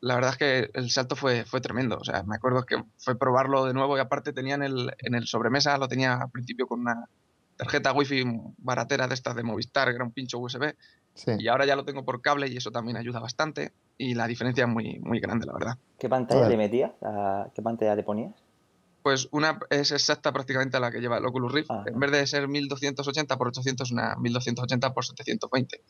[0.00, 1.98] la verdad es que el salto fue, fue tremendo.
[1.98, 5.14] O sea, me acuerdo que fue probarlo de nuevo y aparte tenía en el, en
[5.14, 7.04] el sobremesa, lo tenía al principio con una
[7.56, 8.24] tarjeta wifi
[8.56, 10.74] baratera de estas de Movistar, que era un pincho USB,
[11.12, 11.32] Sí.
[11.38, 13.72] y ahora ya lo tengo por cable y eso también ayuda bastante.
[13.98, 15.76] Y la diferencia es muy, muy grande, la verdad.
[15.98, 16.92] ¿Qué pantalla le metías?
[17.02, 18.32] ¿A ¿Qué pantalla le ponías?
[19.02, 21.70] Pues una es exacta prácticamente a la que lleva el Oculus Rift.
[21.70, 25.82] Ah, en vez de ser 1280 por 800, una 1280 por 720.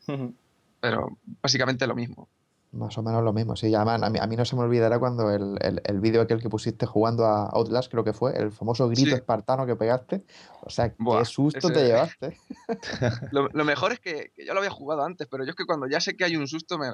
[0.81, 2.29] Pero básicamente lo mismo.
[2.73, 3.75] Más o menos lo mismo, sí.
[3.75, 6.41] Además, a mí, a mí no se me olvidará cuando el, el, el vídeo aquel
[6.41, 9.15] que pusiste jugando a Outlast, creo que fue, el famoso grito Sí.
[9.15, 10.25] espartano que pegaste.
[10.63, 12.39] O sea, Buah, qué susto te llevaste.
[13.33, 15.67] Lo, lo mejor es que, que yo lo había jugado antes, pero yo es que
[15.67, 16.93] cuando ya sé que hay un susto, me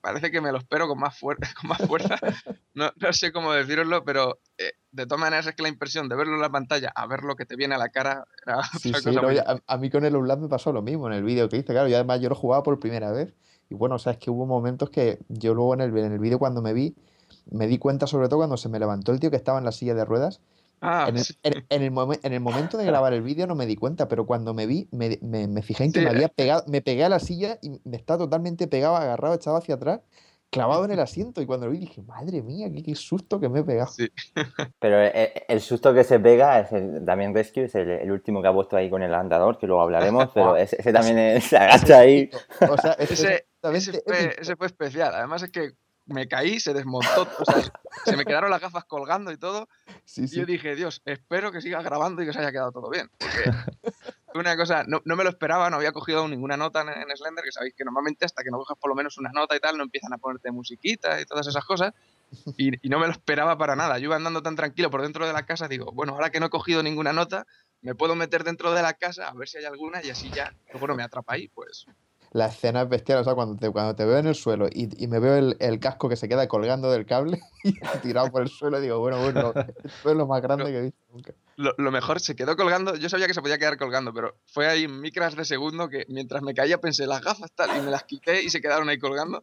[0.00, 2.16] parece que me lo espero con más, fuer- con más fuerza.
[2.74, 6.14] No, no sé cómo deciroslo, pero eh, de todas maneras es que la impresión de
[6.16, 8.90] verlo en la pantalla a ver lo que te viene a la cara era Sí,
[8.90, 11.06] otra sí, cosa no, muy a, a mí con el Outlast me pasó lo mismo
[11.06, 13.32] en el vídeo que hice, claro, y además yo lo jugaba por primera vez,
[13.70, 16.18] y bueno, o sea, es que hubo momentos que yo luego en el, en el
[16.18, 16.94] vídeo cuando me vi,
[17.50, 19.72] me di cuenta sobre todo cuando se me levantó el tío que estaba en la
[19.72, 20.42] silla de ruedas,
[20.80, 21.34] Ah, en el, sí.
[21.42, 24.08] en- en el momen- en el momento de grabar el vídeo no me di cuenta,
[24.08, 26.32] pero cuando me vi, me, me- me fijé en que Sí, me había eh.
[26.34, 30.00] pegado, me pegué a la silla y me estaba totalmente pegado, agarrado, echado hacia atrás,
[30.50, 33.48] clavado en el asiento, y cuando lo vi dije, madre mía, qué, qué susto que
[33.48, 33.90] me he pegado.
[33.90, 34.08] Sí.
[34.78, 38.40] Pero el, el susto que se pega es el Damien Rescue, es el, el último
[38.42, 41.44] que ha puesto ahí con el andador, que luego hablaremos, pero ese, ese también es-
[41.44, 42.30] se agacha ahí.
[42.70, 45.14] O sea, es Ese, ese, fue, ese fue especial.
[45.14, 45.70] Además es que
[46.06, 47.62] me caí, se desmontó, o sea,
[48.04, 49.68] se me quedaron las gafas colgando y todo.
[50.04, 50.36] Sí, Y sí.
[50.38, 53.10] yo dije, Dios, espero que siga grabando y que os haya quedado todo bien.
[53.18, 53.50] Porque
[54.38, 57.44] una cosa, no, no me lo esperaba, no había cogido ninguna nota en, en Slender,
[57.44, 59.76] que sabéis que normalmente hasta que no cojas por lo menos una nota y tal,
[59.76, 61.92] no empiezan a ponerte musiquita y todas esas cosas.
[62.56, 63.98] Y, y no me lo esperaba para nada.
[63.98, 66.46] Yo iba andando tan tranquilo por dentro de la casa, digo, bueno, ahora que no
[66.46, 67.46] he cogido ninguna nota,
[67.82, 70.52] me puedo meter dentro de la casa a ver si hay alguna y así ya,
[70.72, 71.86] luego no me atrapa ahí, pues
[72.36, 74.90] La escena es bestial, o sea, cuando te, cuando te veo en el suelo y,
[75.02, 77.72] y me veo el, el casco que se queda colgando del cable y
[78.02, 81.00] tirado por el suelo, digo, bueno, bueno, esto es lo más grande que he visto
[81.08, 81.32] nunca.
[81.56, 82.94] Lo, lo mejor, se quedó colgando.
[82.94, 86.04] Yo sabía que se podía quedar colgando, pero fue ahí en micras de segundo que
[86.08, 88.98] mientras me caía pensé las gafas tal y me las quité y se quedaron ahí
[88.98, 89.40] colgando.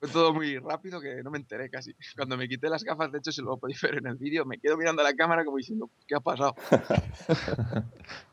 [0.00, 1.94] Fue todo muy rápido que no me enteré casi.
[2.16, 4.58] Cuando me quité las gafas, de hecho, si lo podéis ver en el vídeo, me
[4.58, 6.56] quedo mirando a la cámara como diciendo, ¿qué ha pasado?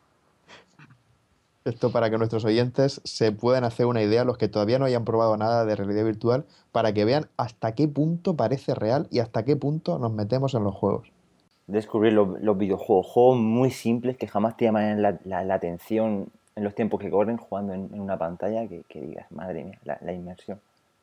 [1.67, 5.05] Esto para que nuestros oyentes se puedan hacer una idea, los que todavía no hayan
[5.05, 9.43] probado nada de realidad virtual, para que vean hasta qué punto parece real y hasta
[9.43, 11.11] qué punto nos metemos en los juegos.
[11.67, 16.29] Descubrir los, los videojuegos, juegos muy simples que jamás te llaman la, la- la atención
[16.55, 19.79] en los tiempos que corren jugando en, en una pantalla que, que digas, madre mía,
[19.83, 20.59] la, la inmersión.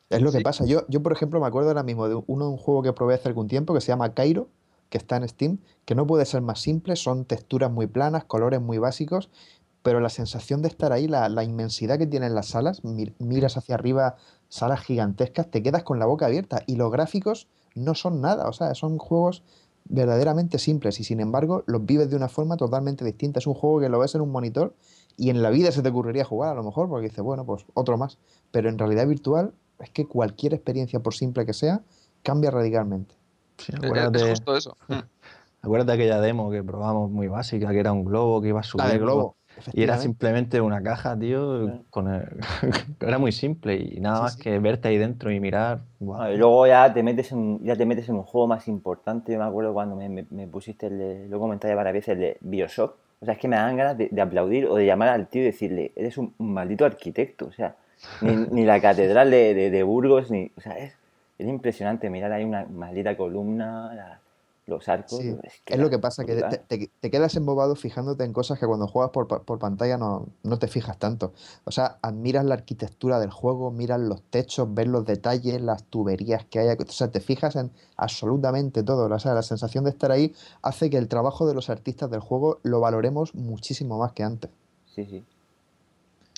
[0.09, 0.43] Es lo que Sí.
[0.43, 0.65] pasa.
[0.65, 3.27] Yo, yo, por ejemplo, me acuerdo ahora mismo de uno, un juego que probé hace
[3.27, 4.47] algún tiempo que se llama Cairo,
[4.89, 8.61] que está en Steam, que no puede ser más simple, son texturas muy planas, colores
[8.61, 9.29] muy básicos,
[9.85, 13.55] pero la sensación de estar ahí, la, la inmensidad que tienen las salas, mi- miras
[13.55, 14.15] hacia arriba,
[14.49, 18.53] salas gigantescas, te quedas con la boca abierta y los gráficos no son nada, o
[18.53, 19.43] sea, son juegos
[19.87, 23.37] verdaderamente simples y sin embargo los vives de una forma totalmente distinta.
[23.37, 24.73] Es un juego que lo ves en un monitor
[25.17, 27.63] y en la vida se te ocurriría jugar a lo mejor porque dices, bueno, pues
[27.75, 28.17] otro más,
[28.51, 31.83] pero en realidad virtual es que cualquier experiencia, por simple que sea,
[32.23, 33.13] cambia radicalmente.
[33.59, 34.75] Sí, acuérdate, Es justo eso.
[34.87, 35.67] Mm.
[35.67, 38.67] acuérdate aquella demo que probamos muy básica, que era un globo que iba a La
[38.67, 38.87] subir.
[38.87, 39.35] del globo.
[39.73, 42.27] Y era simplemente una caja, tío, con el-
[42.99, 44.41] era muy simple y nada Sí, más sí.
[44.41, 45.79] que verte ahí dentro y mirar.
[46.01, 49.31] y luego ya te metes en, ya te metes en un juego más importante.
[49.33, 52.19] Yo me acuerdo cuando me, me- me pusiste el de, lo ya varias veces, el
[52.19, 52.95] de Bioshock.
[53.21, 55.41] O sea, es que me dan ganas de, de aplaudir o de llamar al tío
[55.41, 57.47] y decirle, eres un, un maldito arquitecto.
[57.47, 57.75] O sea,
[58.21, 60.51] ni, ni la catedral de, de- de Burgos, ni.
[60.57, 60.93] O sea, es,
[61.39, 64.19] es impresionante mirar ahí una maldita columna, la-
[64.67, 65.19] los arcos.
[65.19, 68.33] Sí, es, que Es lo que pasa, que te, te- te quedas embobado fijándote en
[68.33, 71.33] cosas que cuando juegas por, por pantalla no, no te fijas tanto.
[71.65, 76.45] O sea, admiras la arquitectura del juego, miras los techos, ves los detalles, las tuberías
[76.45, 76.69] que hay.
[76.69, 79.13] O sea, te fijas en absolutamente todo.
[79.13, 82.19] O sea, la sensación de estar ahí hace que el trabajo de los artistas del
[82.21, 84.49] juego lo valoremos muchísimo más que antes.
[84.93, 85.23] Sí, sí.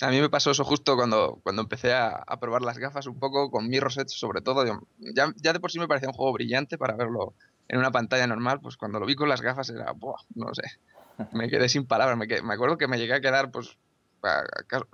[0.00, 3.18] A mí me pasó eso justo cuando, cuando empecé a, a probar las gafas un
[3.18, 4.64] poco con Mirror's Edge sobre todo.
[4.64, 4.80] Yo-
[5.14, 7.34] ya, ya de por sí me parecía un juego brillante para verlo
[7.68, 10.62] en una pantalla normal, pues cuando lo vi con las gafas era, buah, no sé,
[11.32, 12.16] me quedé sin palabras.
[12.18, 13.76] Me, quedé- me acuerdo que me llegué a quedar pues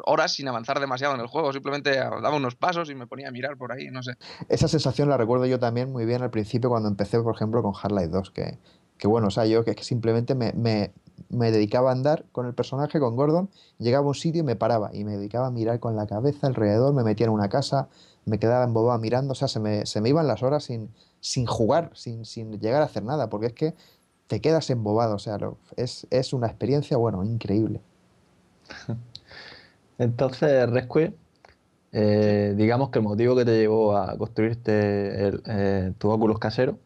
[0.04, 3.30] horas sin avanzar demasiado en el juego, simplemente daba unos pasos y me ponía a
[3.30, 4.12] mirar por ahí, no sé.
[4.48, 7.72] Esa sensación la recuerdo yo también muy bien al principio cuando empecé, por ejemplo, con
[7.74, 8.58] Half-Life 2, que,
[8.98, 10.92] que bueno, o sea, yo que, que simplemente me, me-
[11.30, 14.56] me dedicaba a andar con el personaje, con Gordon, llegaba a un sitio y me
[14.56, 17.88] paraba y me dedicaba a mirar con la cabeza alrededor, me metía en una casa,
[18.26, 20.90] me quedaba embobado mirando, o sea, se me, se me iban las horas sin,
[21.24, 23.74] sin jugar, sin, sin llegar a hacer nada, porque es que
[24.26, 27.80] te quedas embobado, o sea, lo- es, es una experiencia, bueno, increíble.
[29.98, 31.14] Entonces, Rescue,
[31.92, 36.78] eh, digamos que el motivo que te llevó a construirte el- eh, tu Oculus casero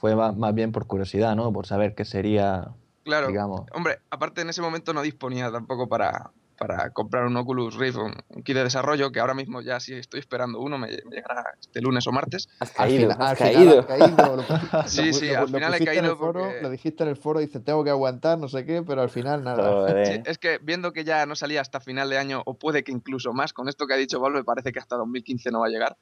[0.00, 1.52] fue más, más bien por curiosidad, ¿no?
[1.52, 2.68] Por saber qué sería,
[3.04, 3.62] Claro, digamos.
[3.72, 8.14] hombre, aparte en ese momento no disponía tampoco para, para comprar un Oculus Rift, un,
[8.28, 11.44] un kit de desarrollo, que ahora mismo ya sí estoy esperando uno, me, me llegará
[11.60, 12.48] este lunes o martes.
[12.58, 13.80] Has caído, final- has final caído.
[13.80, 17.02] has caído, lo pu- Sí, sí, lo al final he caído foro, porque- Lo dijiste
[17.04, 20.04] en el foro y dices, tengo que aguantar, no sé qué, pero al final nada.
[20.04, 22.92] Sí, es que viendo que ya no salía hasta final de año, o puede que
[22.92, 25.70] incluso más, con esto que ha dicho Valve, parece que hasta 2015 no va a
[25.70, 25.96] llegar.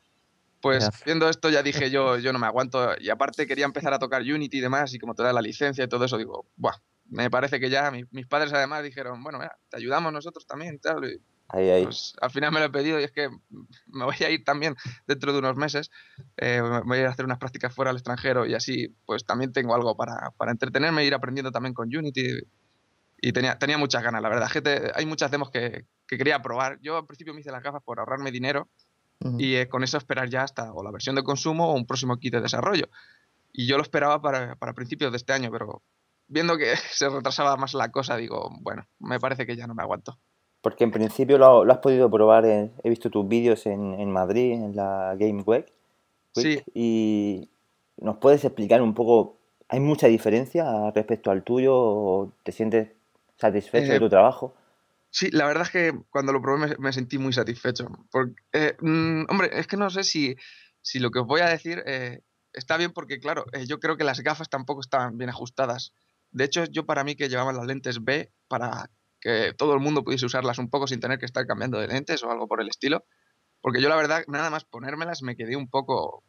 [0.62, 2.92] Pues viendo esto ya dije yo, yo no me aguanto.
[2.98, 5.84] Y aparte quería empezar a tocar Unity y demás, y como te da la licencia
[5.84, 6.74] y todo eso, digo, buah,
[7.08, 10.78] me parece que ya mi- mis padres además dijeron, bueno, mira, te ayudamos nosotros también
[10.80, 11.04] tal.
[11.04, 11.84] y Ahí, ahí.
[11.84, 13.28] pues al final me lo he pedido y es que
[13.86, 14.74] me voy a ir también
[15.06, 15.90] dentro de unos meses.
[16.36, 19.52] eh, voy a ir a hacer unas prácticas fuera al extranjero y así pues también
[19.52, 22.40] tengo algo para, para entretenerme e ir aprendiendo también con Unity.
[23.18, 24.48] Y tenía, tenía muchas ganas, la verdad.
[24.48, 26.78] Gente, hay muchas demos que, que quería probar.
[26.82, 28.68] Yo al principio me hice las gafas por ahorrarme dinero
[29.38, 32.18] y eh, con eso esperar ya hasta o la versión de consumo o un próximo
[32.18, 32.88] kit de desarrollo.
[33.52, 35.82] Y yo lo esperaba para, para principios de este año, pero
[36.28, 39.82] viendo que se retrasaba más la cosa, digo, bueno, me parece que ya no me
[39.82, 40.18] aguanto.
[40.62, 44.10] Porque en principio lo, lo has podido probar, en- he visto tus vídeos en, en
[44.10, 45.66] Madrid, en la Game Week,
[46.34, 46.62] Sí.
[46.74, 47.48] y
[47.98, 52.90] nos puedes explicar un poco, ¿hay mucha diferencia respecto al tuyo o te sientes
[53.38, 54.54] satisfecho de Eh, tu trabajo?
[55.10, 57.86] Sí, la verdad es que cuando lo probé me, me sentí muy satisfecho.
[58.10, 60.36] Porque, eh, mm, hombre, es que no sé si,
[60.82, 62.20] si lo que os voy a decir eh,
[62.52, 65.94] está bien porque, claro, eh, yo creo que las gafas tampoco estaban bien ajustadas.
[66.30, 70.04] De hecho, yo para mí que llevaba las lentes B para que todo el mundo
[70.04, 72.68] pudiese usarlas un poco sin tener que estar cambiando de lentes o algo por el
[72.68, 73.04] estilo.
[73.60, 76.22] Porque yo la verdad, nada más ponérmelas me quedé un poco,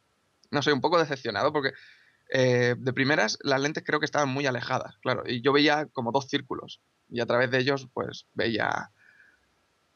[0.50, 1.72] no sé, un poco decepcionado porque
[2.30, 6.12] eh, de primeras las lentes creo que estaban muy alejadas, claro, y yo veía como
[6.12, 8.90] dos círculos y a través de ellos pues veía,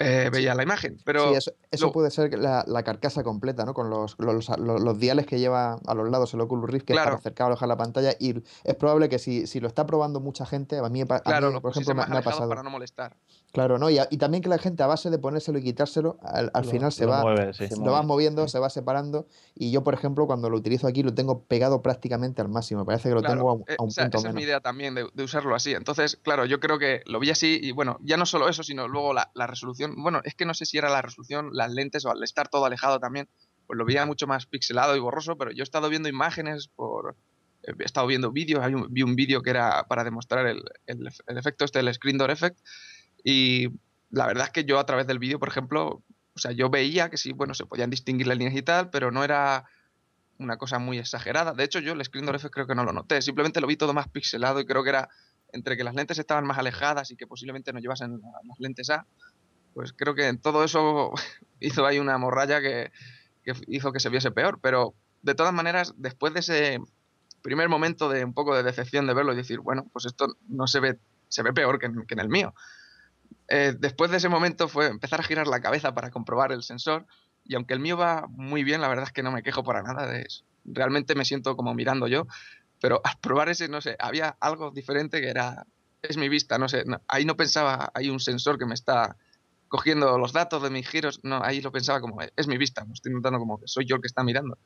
[0.03, 0.99] eh, veía la imagen.
[1.05, 3.75] Pero Sí, eso, eso lo- puede ser la, la carcasa completa, ¿no?
[3.75, 6.93] Con los, los, los- los diales que lleva a los lados el Oculus Rift, que
[6.95, 8.12] es para acercar o alejar la pantalla.
[8.19, 11.53] Y es probable que si, si lo está probando mucha gente, a mí, a claro,
[11.53, 12.49] mí, por ejemplo, me, me ha pasado.
[12.49, 13.17] para no molestar.
[13.53, 13.91] Claro, ¿no?
[13.91, 16.65] Y, a- y también que la gente, a base de ponérselo y quitárselo, al, al
[16.65, 17.67] Lo- final se lo va, mueve, sí.
[17.69, 19.27] se lo vas moviendo, se va separando.
[19.55, 22.87] Y yo, por ejemplo, cuando lo utilizo aquí, lo tengo pegado prácticamente al máximo.
[22.87, 24.35] Parece que lo Claro, tengo a, un- eh, a un o sea, punto esa es
[24.35, 25.75] mi idea también de, de usarlo así.
[25.75, 28.88] Entonces, claro, yo creo que lo vi así y bueno, ya no solo eso, sino
[28.88, 29.97] luego la, la resolución.
[30.03, 32.65] Bueno, es que no sé si era la resolución, las lentes o al estar todo
[32.65, 33.29] alejado también,
[33.67, 37.17] pues lo veía mucho más pixelado y borroso, pero yo he estado viendo imágenes por...
[37.65, 41.07] He estado viendo vídeos, hay un- vi un vídeo que era para demostrar el, el
[41.38, 42.59] efecto este, el Screen Door Effect,
[43.24, 43.68] y
[44.11, 46.02] la verdad es que yo a través del vídeo, por ejemplo,
[46.35, 49.11] o sea, yo veía que sí, bueno, se podían distinguir las líneas y tal, pero
[49.11, 49.64] no era
[50.38, 51.52] una cosa muy exagerada.
[51.52, 53.76] De hecho, yo el Screen Door Effect creo que no lo noté, simplemente lo vi
[53.76, 55.08] todo más pixelado y creo que era
[55.52, 58.90] entre que las lentes estaban más alejadas y que posiblemente no llevasen la- las lentes
[58.90, 59.06] A,
[59.74, 61.12] pues creo que en todo eso
[61.61, 62.90] hizo ahí una morralla que,
[63.44, 64.58] que hizo que se viese peor.
[64.62, 66.80] Pero de todas maneras, después de ese
[67.42, 70.66] primer momento de un poco de decepción de verlo y decir, bueno, pues esto no
[70.66, 72.54] se ve, se ve peor que en, que en el mío.
[73.49, 77.07] Eh, después de ese momento fue empezar a girar la cabeza para comprobar el sensor
[77.45, 79.83] y aunque el mío va muy bien, la verdad es que no me quejo para
[79.83, 80.45] nada de eso.
[80.64, 82.27] realmente me siento como mirando yo,
[82.81, 85.66] pero al probar ese, no sé, había algo diferente que era,
[86.03, 89.16] es mi vista, no sé, ahí no pensaba, hay un sensor que me está
[89.68, 92.92] cogiendo los datos de mis giros, no, ahí lo pensaba como, es mi vista, me
[92.92, 94.59] estoy notando como que soy yo el que está mirando.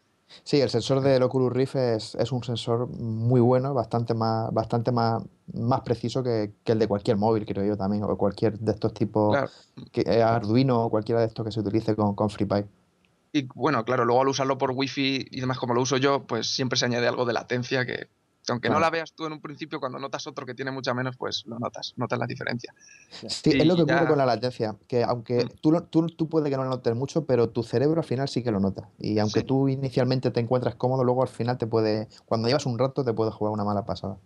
[0.42, 4.92] Sí, el sensor del Oculus Rift es, es un sensor muy bueno, bastante más, bastante
[4.92, 5.22] más,
[5.54, 8.92] más preciso que, que el de cualquier móvil, creo yo también, o cualquier de estos
[8.92, 9.50] tipos, Claro.
[9.92, 12.66] que, eh, Arduino o cualquiera de estos que se utilice con, con FreePie.
[13.32, 16.46] Y bueno, claro, luego al usarlo por wifi y demás como lo uso yo, pues
[16.54, 18.08] siempre se añade algo de latencia que, que
[18.52, 21.16] aunque no la veas tú en un principio, cuando notas otro que tiene mucha menos,
[21.16, 22.74] pues lo notas, notas la diferencia.
[23.10, 25.48] Sí, es lo que ocurre ya- con la latencia, que aunque Mm.
[25.60, 28.42] tú, tú, tú puede que no lo notes mucho, pero tu cerebro al final sí
[28.42, 28.88] que lo nota.
[28.98, 29.46] Y aunque Sí.
[29.46, 33.12] tú inicialmente te encuentras cómodo, luego al final te puede, cuando llevas un rato te
[33.12, 34.18] puede jugar una mala pasada.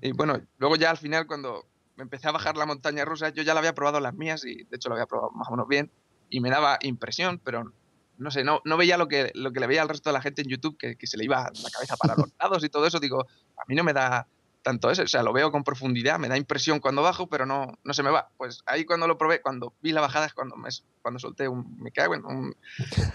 [0.00, 1.64] Y bueno, luego ya al final cuando
[1.96, 4.64] me empecé a bajar la montaña rusa, yo ya la había probado las mías y
[4.64, 5.90] de hecho lo había probado más o menos bien
[6.30, 7.72] y me daba impresión, pero
[8.18, 10.22] no sé, no, no veía lo que, lo que le veía al resto de la
[10.22, 12.86] gente en YouTube, que, que se le iba la cabeza para los lados y todo
[12.86, 13.00] eso.
[13.00, 14.26] Digo, a mí no me da
[14.62, 17.78] tanto eso, o sea, lo veo con profundidad, me da impresión cuando bajo, pero no,
[17.84, 18.28] no se me va.
[18.36, 20.68] Pues ahí cuando lo probé, cuando vi la bajada es cuando, me,
[21.00, 22.56] cuando solté un, me cago en un,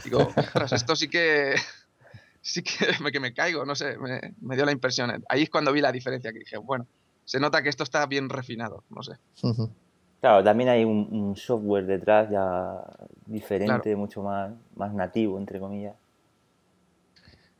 [0.03, 0.33] digo,
[0.71, 1.55] esto sí que,
[2.41, 5.23] sí que me, que me caigo, no sé, me, me dio la impresión.
[5.29, 6.87] Ahí es cuando vi la diferencia, que dije, bueno,
[7.25, 9.13] se nota que esto está bien refinado, no sé.
[10.23, 12.81] Claro, también hay un, un software detrás ya
[13.25, 15.95] diferente, mucho más, más nativo, entre comillas.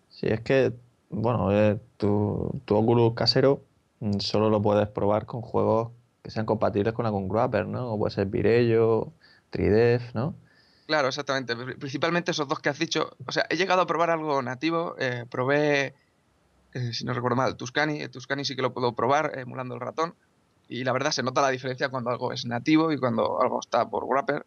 [0.10, 0.71] Sí, es que,
[1.10, 3.63] bueno, eh, tu, tu Oculus casero
[3.99, 5.89] mm, solo lo puedes probar con juegos
[6.21, 7.91] que sean compatibles con algún grapper, ¿no?
[7.91, 9.12] O puede ser Virello,
[9.52, 10.34] 3Def, ¿no?
[10.88, 11.58] Claro, exactamente.
[11.58, 13.10] Pri- Principalmente esos dos que has dicho.
[13.26, 14.95] O sea, he llegado a probar algo nativo.
[14.99, 15.95] eh, probé,
[16.73, 18.08] eh, si no recuerdo mal, Tuscany.
[18.08, 20.15] Tuscany sí que lo puedo probar eh, emulando el ratón.
[20.74, 23.88] Y la verdad se nota la diferencia cuando algo es nativo y cuando algo está
[23.88, 24.44] por wrapper.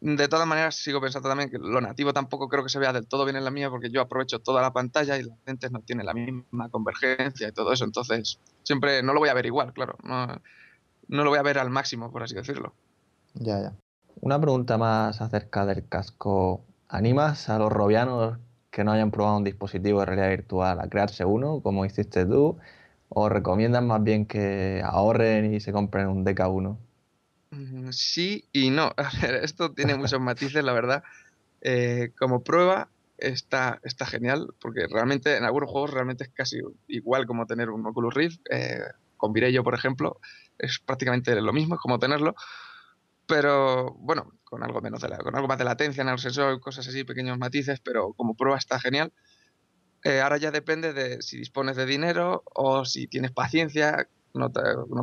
[0.00, 3.06] De todas maneras, sigo pensando también que lo nativo tampoco creo que se vea del
[3.06, 5.78] todo bien en la mía porque yo aprovecho toda la pantalla y las lentes no
[5.82, 7.84] tienen la misma convergencia y todo eso.
[7.84, 9.96] Entonces, siempre no lo voy a ver igual, claro.
[10.02, 10.26] No,
[11.06, 12.74] no lo voy a ver al máximo, por así decirlo.
[13.34, 13.72] Ya, ya.
[14.20, 16.64] Una pregunta más acerca del casco.
[16.88, 18.38] ¿Animas a los robianos
[18.72, 22.58] que no hayan probado un dispositivo de realidad virtual a crearse uno, como hiciste tú?
[23.16, 26.78] ¿O recomiendas más bien que ahorren y se compren un DK1?
[27.50, 28.92] Mm, Sí y no.
[29.42, 31.02] Esto tiene muchos matices, la verdad.
[31.60, 37.26] Eh, como prueba está, está genial, porque realmente en algunos juegos realmente es casi igual
[37.26, 38.40] como tener un Oculus Rift.
[38.50, 38.80] eh,
[39.16, 40.20] con Virello, por ejemplo,
[40.58, 42.34] es prácticamente lo mismo, es como tenerlo.
[43.26, 46.60] Pero bueno, con algo menos de la- con algo más de latencia en el sensor,
[46.60, 49.12] cosas así, pequeños matices, pero como prueba está genial.
[50.04, 54.52] Eh, ahora ya depende de si dispones de dinero o si tienes paciencia, no,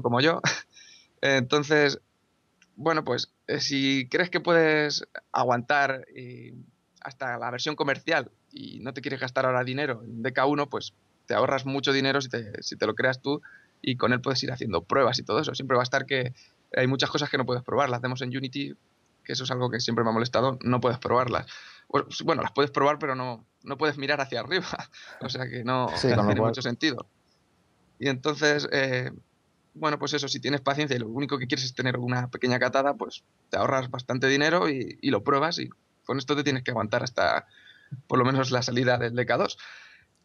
[0.01, 0.41] como yo.
[1.21, 1.99] Entonces,
[2.75, 6.05] bueno, pues eh, si crees que puedes aguantar
[7.01, 10.93] hasta la versión comercial y no te quieres gastar ahora dinero en DK1, pues
[11.25, 13.41] te ahorras mucho dinero si te, si te lo creas tú
[13.81, 15.55] y con él puedes ir haciendo pruebas y todo eso.
[15.55, 16.33] Siempre va a estar que
[16.75, 17.89] hay muchas cosas que no puedes probar.
[17.89, 18.75] Las hacemos en Unity,
[19.23, 21.47] que eso es algo que siempre me ha molestado, no puedes probarlas.
[22.23, 24.67] Bueno, las puedes probar, pero no, no puedes mirar hacia arriba.
[25.21, 27.07] O sea que no, Sí, no tiene cual- mucho sentido.
[27.99, 29.11] Y entonces, eh,
[29.73, 32.57] bueno, pues eso, si tienes paciencia y lo único que quieres es tener una pequeña
[32.59, 35.69] catada, pues te ahorras bastante dinero y, y lo pruebas y
[36.03, 37.47] con esto te tienes que aguantar hasta
[38.07, 39.55] por lo menos la salida del DK2.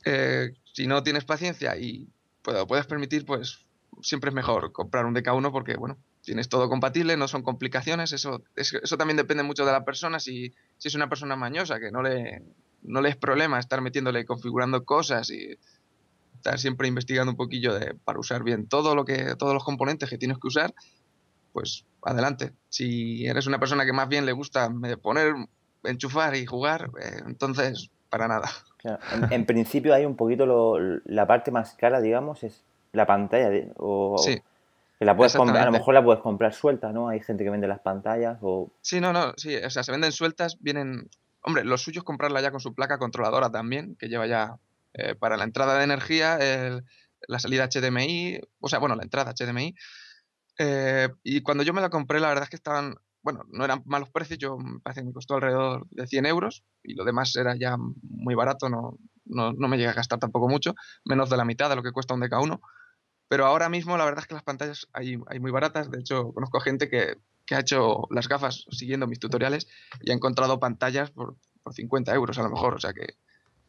[0.04, 2.08] Eh, si no tienes paciencia y
[2.42, 3.66] pues, lo puedes permitir, pues
[4.02, 8.42] siempre es mejor comprar un DK1 porque, bueno, tienes todo compatible, no son complicaciones, eso,
[8.56, 11.90] es- eso también depende mucho de la persona, si, si es una persona mañosa que
[11.90, 12.42] no le,
[12.82, 15.56] no le es problema estar metiéndole, configurando cosas y
[16.36, 20.08] estar siempre investigando un poquillo de, para usar bien todo lo que, todos los componentes
[20.08, 20.72] que tienes que usar,
[21.52, 22.52] pues adelante.
[22.68, 24.70] Si eres una persona que más bien le gusta
[25.02, 25.34] poner,
[25.84, 28.48] enchufar y jugar, eh, entonces para nada.
[28.78, 33.06] Claro, En, en principio hay un poquito lo- la parte más cara, digamos, es la
[33.06, 33.50] pantalla.
[33.78, 34.38] o, Sí,
[34.98, 37.08] que la puedes comprar, a lo mejor la puedes comprar suelta, ¿no?
[37.08, 38.70] Hay gente que vende las pantallas o...
[38.82, 41.08] Sí, no, no, sí, o sea, se venden sueltas, vienen...
[41.46, 44.58] Hombre, lo suyo es comprarla ya con su placa controladora también, que lleva ya
[44.94, 46.38] eh, para la entrada de energía,
[47.28, 49.72] la salida HDMI, o sea, bueno, la entrada HDMI.
[50.58, 53.84] Eh, y cuando yo me la compré, la verdad es que estaban, bueno, no eran
[53.86, 57.36] malos precios, yo me parece que me costó alrededor de 100 euros y lo demás
[57.36, 60.74] era ya muy barato, no, no, no me llega a gastar tampoco mucho,
[61.04, 62.60] menos de la mitad de lo que cuesta un DK1.
[63.28, 65.92] Pero ahora mismo la verdad es que las pantallas hay, hay muy baratas.
[65.92, 69.68] De hecho, conozco gente que, que ha hecho las gafas siguiendo mis tutoriales
[70.02, 72.74] y ha encontrado pantallas por, por 50 euros a lo mejor.
[72.74, 73.14] O sea que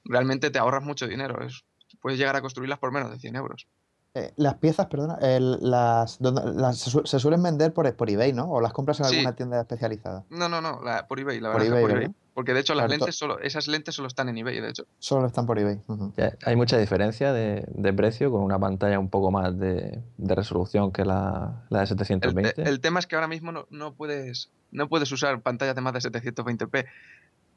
[0.04, 1.46] realmente te ahorras mucho dinero.
[1.46, 1.64] Es,
[2.02, 3.68] puedes llegar a construirlas por menos de 100 euros.
[4.14, 8.10] Eh, las piezas, perdona, el- las, donde- las se, su- se suelen vender por, por
[8.10, 8.50] eBay, ¿no?
[8.50, 9.16] O las compras en Sí.
[9.18, 10.24] alguna tienda especializada.
[10.30, 12.04] No, no, no, la- por eBay, la Por verdad, que eBay, por ¿verdad?
[12.12, 12.16] eBay.
[12.34, 14.86] Porque de hecho las Claro, lentes solo, esas lentes solo están en eBay, de hecho.
[15.00, 15.82] Solo están por eBay.
[16.46, 20.92] Hay mucha diferencia de, de precio con una pantalla un poco más de, de resolución
[20.92, 22.62] que la, la de El, 720.
[22.62, 25.94] el tema es que ahora mismo no, no puedes, no puedes usar pantallas de más
[25.94, 26.86] de 720p,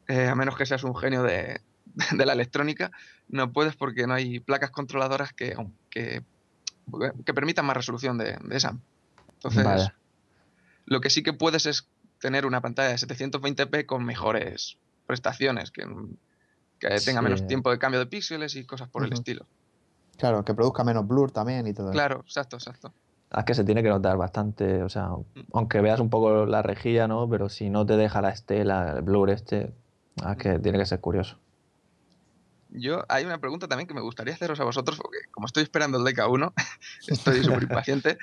[0.09, 1.61] eh, a menos que seas un genio de,
[2.17, 2.91] de la electrónica.
[3.29, 5.57] No puedes porque no hay placas controladoras que,
[5.91, 6.23] que,
[7.25, 8.77] que permitan más resolución de, de esa.
[9.35, 9.91] Entonces,
[10.87, 11.87] lo que sí que puedes es
[12.21, 14.77] tener una pantalla de 720p con mejores
[15.07, 15.87] prestaciones, que,
[16.79, 19.47] que tenga menos tiempo de cambio de píxeles y cosas por el estilo.
[20.19, 21.91] Claro, que produzca menos blur también y todo.
[21.91, 22.93] Claro, exacto, exacto.
[23.37, 25.11] Es que se tiene que notar bastante, o sea,
[25.53, 27.29] aunque veas un poco la rejilla, ¿no?
[27.29, 29.73] Pero si no te deja la estela, el blur este,
[30.29, 31.39] es que tiene que ser curioso.
[32.73, 35.99] Yo, hay una pregunta también que me gustaría haceros a vosotros, porque como estoy esperando
[35.99, 36.53] el DK1,
[37.09, 38.19] estoy súper impaciente.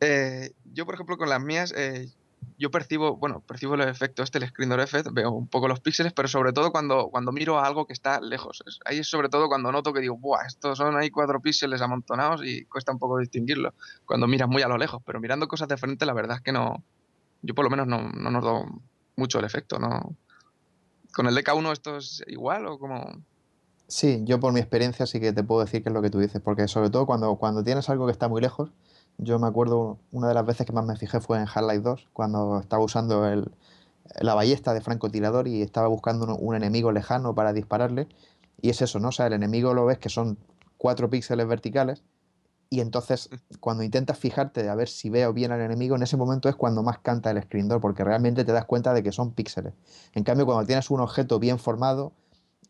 [0.00, 2.08] Eh, yo, por ejemplo, con las mías, eh,
[2.58, 5.80] yo percibo, bueno, percibo el efecto este, el screen door effect, veo un poco los
[5.80, 8.62] píxeles, pero sobre todo cuando, cuando miro a algo que está lejos.
[8.84, 10.46] Ahí es sobre todo cuando noto que digo, ¡buah!
[10.46, 13.74] Estos son ahí cuatro píxeles amontonados y cuesta un poco distinguirlo
[14.06, 16.52] cuando miras muy a lo lejos, pero mirando cosas de frente, la verdad es que
[16.52, 16.82] no,
[17.42, 18.66] yo por lo menos no, no noto
[19.16, 20.16] mucho el efecto, ¿no?
[21.12, 23.22] ¿Con el DK1 esto es igual o como...?
[23.90, 26.18] Sí, yo por mi experiencia sí que te puedo decir que es lo que tú
[26.18, 28.70] dices, porque sobre todo cuando, cuando tienes algo que está muy lejos,
[29.16, 32.08] yo me acuerdo una de las veces que más me fijé fue en Half-Life 2,
[32.12, 33.50] cuando estaba usando el,
[34.20, 38.08] la ballesta de francotirador y estaba buscando un, un enemigo lejano para dispararle,
[38.60, 39.08] y es eso, ¿no?
[39.08, 40.38] O sea, el enemigo lo ves que son
[40.76, 42.04] cuatro píxeles verticales,
[42.70, 43.30] y entonces
[43.60, 46.56] cuando intentas fijarte de a ver si veo bien al enemigo, en ese momento es
[46.56, 49.72] cuando más canta el screen door, porque realmente te das cuenta de que son píxeles.
[50.14, 52.12] En cambio, cuando tienes un objeto bien formado,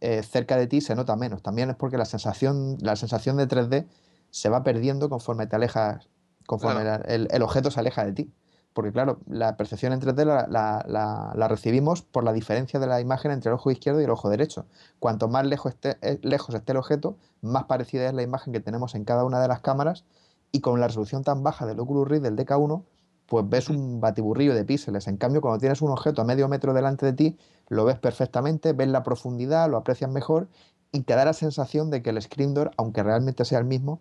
[0.00, 1.42] eh, cerca de ti se nota menos.
[1.42, 3.86] También es porque la sensación, la sensación de 3D
[4.30, 6.08] se va perdiendo conforme te alejas,
[6.46, 7.04] conforme Claro.
[7.06, 8.32] el, el objeto se aleja de ti.
[8.74, 12.86] Porque claro, la percepción en 3D la, la- la- la recibimos por la diferencia de
[12.86, 14.66] la imagen entre el ojo izquierdo y el ojo derecho.
[15.00, 18.60] Cuanto más lejos esté, eh, lejos esté el objeto, más parecida es la imagen que
[18.60, 20.04] tenemos en cada una de las cámaras
[20.52, 22.84] y con la resolución tan baja del Oculus Rift del DK1,
[23.28, 25.06] pues ves un batiburrillo de píxeles.
[25.06, 27.36] En cambio, cuando tienes un objeto a medio metro delante de ti,
[27.68, 30.48] lo ves perfectamente, ves la profundidad, lo aprecias mejor
[30.92, 34.00] y te da la sensación de que el screen door, aunque realmente sea el mismo,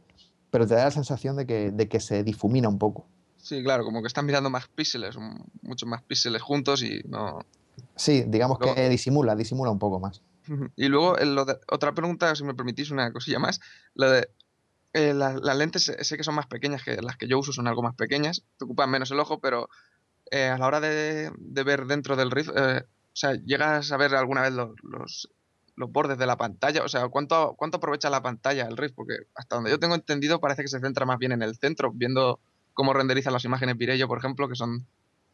[0.50, 3.06] pero te da la sensación de que, de que se difumina un poco.
[3.36, 5.18] Sí, claro, como que están mirando más píxeles,
[5.62, 7.40] muchos más píxeles juntos y no...
[7.96, 10.22] Sí, digamos Luego- que disimula, disimula un poco más.
[10.78, 13.60] Y luego, el- lo de- otra pregunta, si me permitís una cosilla más,
[13.94, 14.30] lo de
[14.94, 17.68] eh, la- las lentes sé que son más pequeñas, que las que yo uso son
[17.68, 19.70] algo más pequeñas, te ocupan menos el ojo, pero
[20.32, 21.32] eh, a la hora de,
[21.66, 25.30] ver dentro del Rift, eh, o sea, ¿llegas a ver alguna vez los, los,
[25.76, 26.84] los bordes de la pantalla?
[26.84, 28.96] O sea, ¿cuánto, ¿cuánto aprovecha la pantalla el Rift?
[28.96, 31.92] Porque hasta donde yo tengo entendido parece que se centra más bien en el centro,
[31.94, 32.40] viendo
[32.74, 34.88] cómo renderizan las imágenes Virello, por ejemplo, que son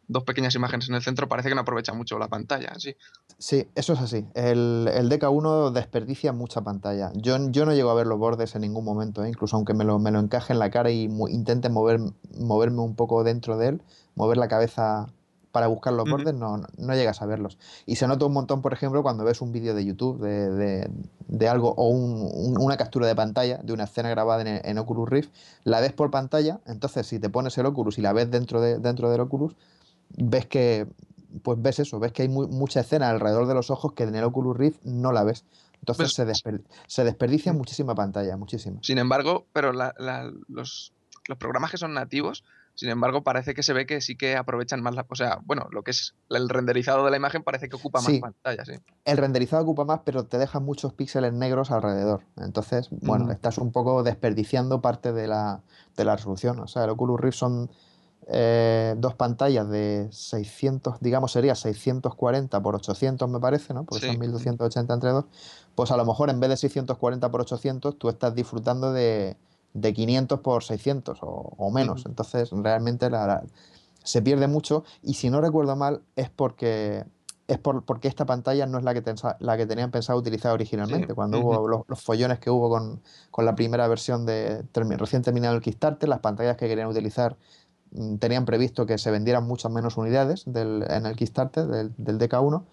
[0.07, 2.95] dos pequeñas imágenes en el centro, parece que no aprovecha mucho la pantalla, sí.
[3.37, 4.25] Sí, eso es así.
[4.35, 7.11] El, el DK1 desperdicia mucha pantalla.
[7.15, 9.29] Yo, yo no llego a ver los bordes en ningún momento, ¿eh?
[9.29, 11.99] incluso aunque me lo, me lo encaje en la cara y mu- intente mover,
[12.37, 13.81] moverme un poco dentro de él,
[14.15, 15.07] mover la cabeza
[15.51, 17.59] para buscar los bordes, no, no, no llegas a verlos.
[17.85, 20.89] Y se nota un montón, por ejemplo, cuando ves un vídeo de YouTube de, de-
[21.27, 24.77] de algo o un- un- una captura de pantalla de una escena grabada en, en
[24.79, 25.31] Oculus Rift,
[25.63, 28.79] la ves por pantalla, entonces si te pones el Oculus y la ves dentro, de,
[28.79, 29.55] dentro del Oculus,
[30.17, 30.87] ves que
[31.41, 34.13] pues ves eso, ves que hay mu- mucha escena alrededor de los ojos que en
[34.15, 35.45] el Oculus Rift no la ves.
[35.79, 38.77] Entonces Pues- se, desper- se desperdicia muchísima pantalla, muchísima.
[38.83, 40.93] Sin embargo, pero la- la- los,
[41.27, 42.43] los programas que son nativos,
[42.75, 45.05] sin embargo, parece que se ve que sí que aprovechan más la.
[45.09, 48.13] O sea, bueno, lo que es el renderizado de la imagen parece que ocupa Sí.
[48.19, 48.73] más pantalla, sí.
[49.05, 52.21] El renderizado ocupa más, pero te deja muchos píxeles negros alrededor.
[52.37, 53.31] Entonces, bueno, Mm.
[53.31, 55.61] estás un poco desperdiciando parte de la,
[55.97, 56.59] de la resolución.
[56.59, 57.69] O sea, el Oculus Rift son
[58.27, 63.83] eh, dos pantallas de 600, digamos, sería 640 por 800, me parece, ¿no?
[63.83, 64.07] Porque Sí.
[64.11, 65.25] son 1280 entre dos.
[65.75, 69.37] Pues a lo mejor en vez de 640 por 800, tú estás disfrutando de,
[69.73, 72.05] de 500 por 600 o, o menos.
[72.05, 73.43] Entonces, realmente la- la-
[74.03, 74.83] se pierde mucho.
[75.01, 77.05] Y si no recuerdo mal, es porque
[77.47, 80.53] es por, porque esta pantalla no es la que, tensa- la que tenían pensado utilizar
[80.53, 81.13] originalmente.
[81.13, 83.01] Cuando hubo los, los follones que hubo con,
[83.31, 87.35] con la primera versión de termi- recién terminado el Kickstarter, las pantallas que querían utilizar
[88.19, 92.63] tenían previsto que se vendieran muchas menos unidades del- en el Kickstarter del, del DK1.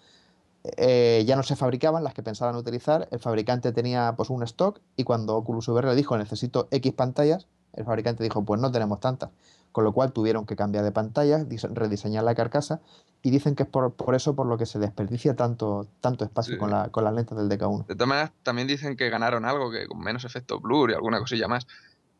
[0.77, 3.07] Eh, ya no se fabricaban las que pensaban utilizar.
[3.11, 7.47] El fabricante tenía pues un stock y cuando Oculus VR le dijo necesito X pantallas,
[7.73, 9.29] el fabricante dijo pues no tenemos tantas.
[9.71, 12.81] Con lo cual tuvieron que cambiar de pantallas, dise- rediseñar la carcasa
[13.23, 16.55] y dicen que es por, por eso por lo que se desperdicia tanto, tanto espacio
[16.55, 16.59] Sí.
[16.59, 17.87] con, la, con las lentes del DK1.
[17.87, 21.19] De todas maneras, también dicen que ganaron algo, que con menos efecto blur y alguna
[21.19, 21.67] cosilla más.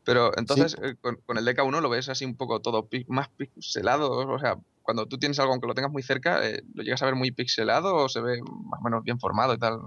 [0.03, 3.29] Pero entonces eh, con, con el DK1 lo ves así un poco todo pi- más
[3.29, 7.01] pixelado, o sea, cuando tú tienes algo aunque lo tengas muy cerca, eh, ¿lo llegas
[7.03, 9.79] a ver muy pixelado o se ve más o menos bien formado y tal?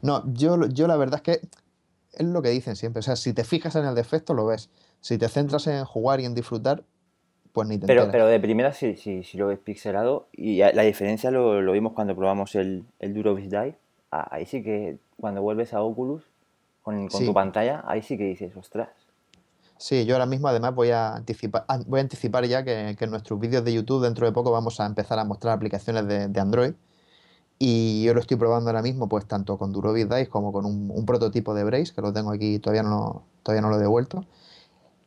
[0.00, 1.48] No, yo, lo- yo la verdad es que
[2.12, 3.00] es lo que dicen siempre.
[3.00, 4.70] O sea, si te fijas en el defecto, lo ves.
[5.00, 6.84] Si te centras en jugar y en disfrutar,
[7.52, 8.12] pues ni te Pero, enteras.
[8.12, 11.94] pero de primera sí, sí, sí lo ves pixelado y la diferencia lo, lo vimos
[11.94, 13.76] cuando probamos el, el Durovis Dive.
[14.12, 16.22] Ah, Ahí sí que cuando vuelves a Oculus
[16.82, 17.26] con, con Sí.
[17.26, 18.88] tu pantalla, ahí sí que dices, ostras.
[19.82, 23.04] Sí, yo ahora mismo además voy a anticipar, an- voy a anticipar ya que, que
[23.04, 26.28] en nuestros vídeos de YouTube dentro de poco vamos a empezar a mostrar aplicaciones de,
[26.28, 26.74] de Android.
[27.58, 30.88] Y yo lo estoy probando ahora mismo, pues tanto con Durovis Dice como con un,
[30.94, 33.80] un prototipo de Brace, que lo tengo aquí, todavía no, lo- todavía no lo he
[33.80, 34.24] devuelto.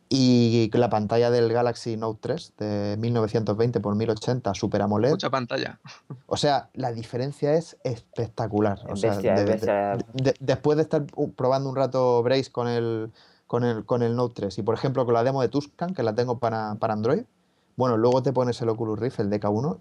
[0.09, 5.11] Y la pantalla del Galaxy Note 3 de 1920 x 1080 Super AMOLED.
[5.11, 5.79] Mucha pantalla.
[6.27, 8.79] O sea, la diferencia es espectacular.
[8.89, 9.97] O Es sea, bestia, de- es de- bestia.
[10.13, 11.05] de- después de estar
[11.37, 13.11] probando un rato Brace con el,
[13.47, 16.03] con el, con el Note 3 y, por ejemplo, con la demo de Tuscan, que
[16.03, 17.23] la tengo para, para Android,
[17.75, 19.79] bueno, luego te pones el Oculus Rift, el DK1,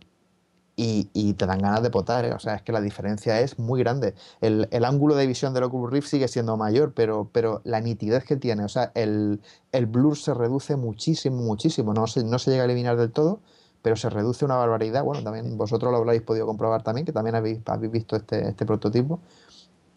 [0.76, 2.24] y, y te dan ganas de potar.
[2.24, 2.32] ¿eh?
[2.32, 4.14] O sea, es que la diferencia es muy grande.
[4.40, 8.24] El, el ángulo de visión del Oculus Rift sigue siendo mayor, pero, pero la nitidez
[8.24, 9.40] que tiene, o sea, el,
[9.72, 11.94] el blur se reduce muchísimo, muchísimo.
[11.94, 13.40] No se, no se llega a eliminar del todo,
[13.82, 15.04] pero se reduce una barbaridad.
[15.04, 18.66] Bueno, también vosotros lo habréis podido comprobar también, que también habéis, habéis visto este, este
[18.66, 19.20] prototipo.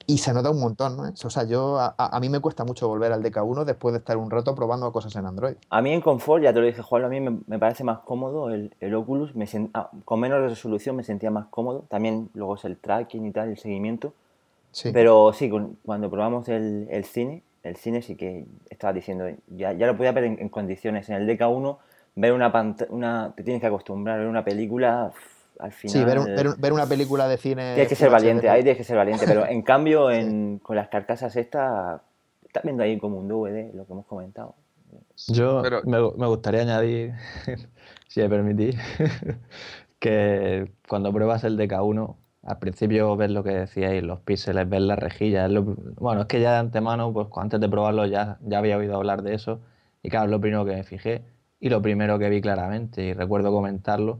[0.09, 1.03] Y se nota un montón, ¿no?
[1.03, 4.15] O sea, yo a, a- mí me cuesta mucho volver al DK1 después de estar
[4.15, 5.55] un rato probando cosas en Android.
[5.69, 7.99] A mí en confort, ya te lo dije Juan, a mí me, me parece más
[7.99, 12.29] cómodo el, el Oculus, me sen- ah, con menos resolución me sentía más cómodo, también
[12.35, 14.13] luego es el tracking y tal, el seguimiento,
[14.71, 14.91] Sí.
[14.93, 19.73] pero sí, con- cuando probamos el, el cine, el cine sí que estaba diciendo, ya,
[19.73, 21.79] ya lo podía ver en, en condiciones, en el DK1
[22.15, 25.11] ver una pantalla, una, te tienes que acostumbrar a ver una película,
[25.59, 25.93] al final...
[25.93, 27.73] Sí, ver, un- ver ver una película de cine.
[27.73, 30.87] Tienes que ser valiente, ahí tienes que ser valiente, pero en cambio en, con las
[30.89, 32.01] carcasas estas,
[32.43, 34.55] estás viendo ahí como un DVD, lo que hemos comentado.
[35.27, 37.13] Yo Pero- me, me gustaría añadir,
[38.07, 38.75] si me permitís,
[39.99, 44.95] que cuando pruebas el DK1, al principio ves lo que decíais, los píxeles, ves la
[44.95, 45.45] rejilla.
[45.45, 45.63] es lo-
[45.99, 49.21] bueno, es que ya de antemano, pues antes de probarlo ya, ya había oído hablar
[49.23, 49.59] de eso.
[50.03, 51.23] Y claro, es lo primero que me fijé
[51.59, 54.19] y lo primero que vi claramente, y recuerdo comentarlo.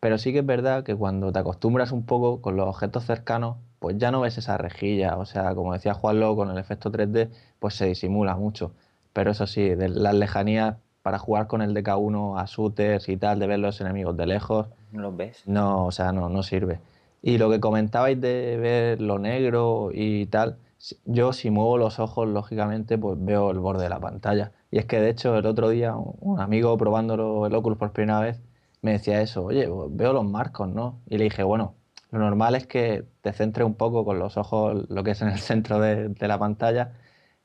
[0.00, 3.56] Pero sí que es verdad que cuando te acostumbras un poco con los objetos cercanos,
[3.80, 5.16] pues ya no ves esa rejilla.
[5.18, 8.72] O sea, como decía Juanlo, con el efecto 3D, pues se disimula mucho.
[9.12, 13.38] Pero eso sí, de las lejanías para jugar con el DK1 a shooters y tal,
[13.38, 15.42] de ver los enemigos de lejos, ¿No los ves?
[15.46, 16.80] no, o sea, no, no sirve.
[17.22, 20.58] Y lo que comentabais de ver lo negro y tal,
[21.06, 24.52] yo si muevo los ojos, lógicamente, pues veo el borde de la pantalla.
[24.70, 27.92] Y es que de hecho el otro día un un amigo probándolo el Oculus por
[27.92, 28.40] primera vez
[28.82, 31.00] me decía eso, oye, veo los marcos, ¿no?
[31.06, 31.74] Y le dije, bueno,
[32.10, 35.28] lo normal es que te centres un poco con los ojos, lo que es en
[35.28, 36.94] el centro de, de la pantalla,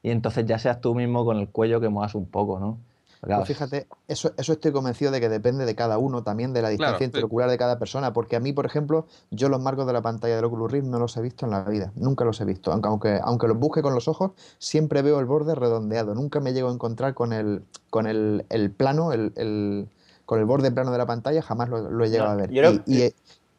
[0.02, 2.80] y entonces ya seas tú mismo con el cuello que muevas un poco, ¿no?
[3.22, 6.62] Claro, Pues fíjate, eso, eso estoy convencido de que depende de cada uno, también de
[6.62, 7.24] la distancia sí.
[7.24, 10.36] interocular de cada persona, porque a mí, por ejemplo, yo los marcos de la pantalla
[10.36, 12.88] del Oculus Rift no los he visto en la vida, nunca los he visto, aunque,
[12.90, 16.70] aunque, aunque los busque con los ojos, siempre veo el borde redondeado, nunca me llego
[16.70, 19.88] a encontrar con el, con el, el plano, el, el-
[20.34, 22.52] con el borde plano de la pantalla, jamás lo, lo he llegado No, a ver.
[22.52, 23.14] yo Y- y,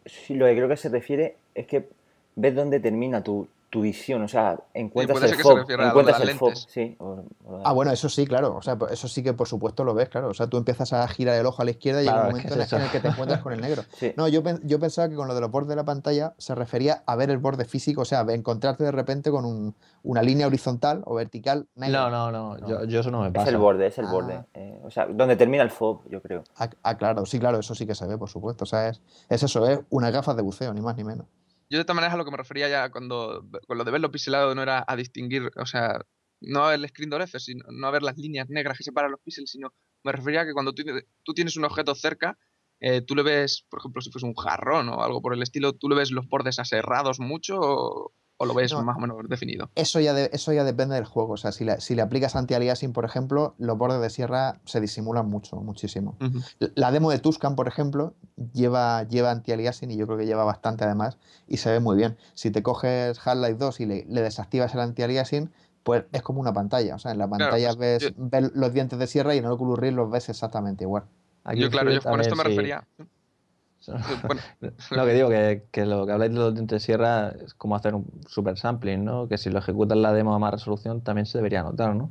[0.06, 1.88] Sí, lo que creo que se refiere es que
[2.34, 6.46] ves dónde termina tu, tu visión, o sea, encuentras el se de encuentras el FOB,
[6.50, 6.66] lentes.
[6.70, 6.96] sí.
[7.00, 8.54] o- o- Ah, bueno, eso sí, claro.
[8.54, 10.28] O sea, eso sí que por supuesto lo ves, claro.
[10.28, 12.34] O sea, tú empiezas a girar el ojo a la izquierda y llega Claro, es
[12.44, 13.82] que momento es en el que te encuentras con el negro.
[13.98, 14.12] Sí.
[14.16, 17.02] No, yo, yo pensaba que con lo de los bordes de la pantalla se refería
[17.04, 21.02] a ver el borde físico, o sea, encontrarte de repente con un- una línea horizontal
[21.04, 22.08] o vertical negra.
[22.10, 23.50] no, no, no, yo, yo eso no me Es pasa.
[23.50, 24.12] el borde, es el Ah.
[24.12, 24.44] borde.
[24.54, 26.44] eh, o sea, donde termina el FOB, yo creo.
[26.58, 28.62] Ah, ah, claro, sí, claro, eso sí que se ve, por supuesto.
[28.62, 31.26] O sea, es, es eso, es unas gafas de buceo, ni más ni menos.
[31.70, 34.10] Yo de esta manera a lo que me refería ya cuando con lo de verlo
[34.10, 36.00] pixelado no era a distinguir, o sea,
[36.40, 39.50] no el screen effect, sino no a ver las líneas negras que separan los píxeles,
[39.50, 39.72] sino
[40.04, 40.82] me refería a que cuando tú,
[41.22, 42.38] tú tienes un objeto cerca,
[42.80, 45.72] eh, tú le ves, por ejemplo, si fuese un jarrón o algo por el estilo,
[45.72, 48.82] tú le ves los bordes aserrados mucho o, o lo ves No.
[48.82, 49.70] más o menos definido.
[49.74, 51.34] Eso ya, de- eso ya depende del juego.
[51.34, 54.80] O sea, si le, si le aplicas anti-aliasing, por ejemplo, los bordes de sierra se
[54.80, 56.16] disimulan mucho, muchísimo.
[56.74, 58.14] La demo de Tuscan, por ejemplo,
[58.52, 62.16] lleva, lleva anti-aliasing y yo creo que lleva bastante además y se ve muy bien.
[62.34, 65.50] Si te coges Half-Life 2 y le, le desactivas el anti-aliasing,
[65.84, 66.94] pues es como una pantalla.
[66.96, 69.38] O sea, en la Claro, pantalla pues, ves, yo- ves los dientes de sierra y
[69.38, 71.04] en el Oculus Rift los ves exactamente igual.
[71.44, 72.48] Aquí Yo, claro, yo con esto me sí.
[72.48, 72.88] refería.
[73.86, 74.40] Bueno,
[74.96, 77.76] No, que digo que, que lo que habláis de los dientes de sierra es como
[77.76, 79.28] hacer un super sampling, ¿no?
[79.28, 82.10] Que si lo ejecutas la demo a más resolución también se debería notar, ¿no?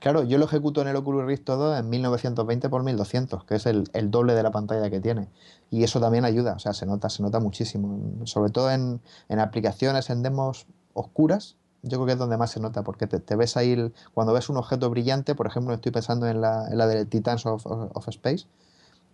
[0.00, 3.66] Claro, yo lo ejecuto en el Oculus Rift todo en 1920 x 1200, que es
[3.66, 5.28] el, el doble de la pantalla que tiene.
[5.70, 7.98] Y eso también ayuda, o sea, se nota, se nota muchísimo.
[8.26, 12.58] Sobre todo en, en aplicaciones, en demos oscuras, Yo creo que es donde más se
[12.58, 15.92] nota, porque te, te ves ahí, el- cuando ves un objeto brillante, por ejemplo, estoy
[15.92, 18.46] pensando en la, en la de Titans of, of- of Space,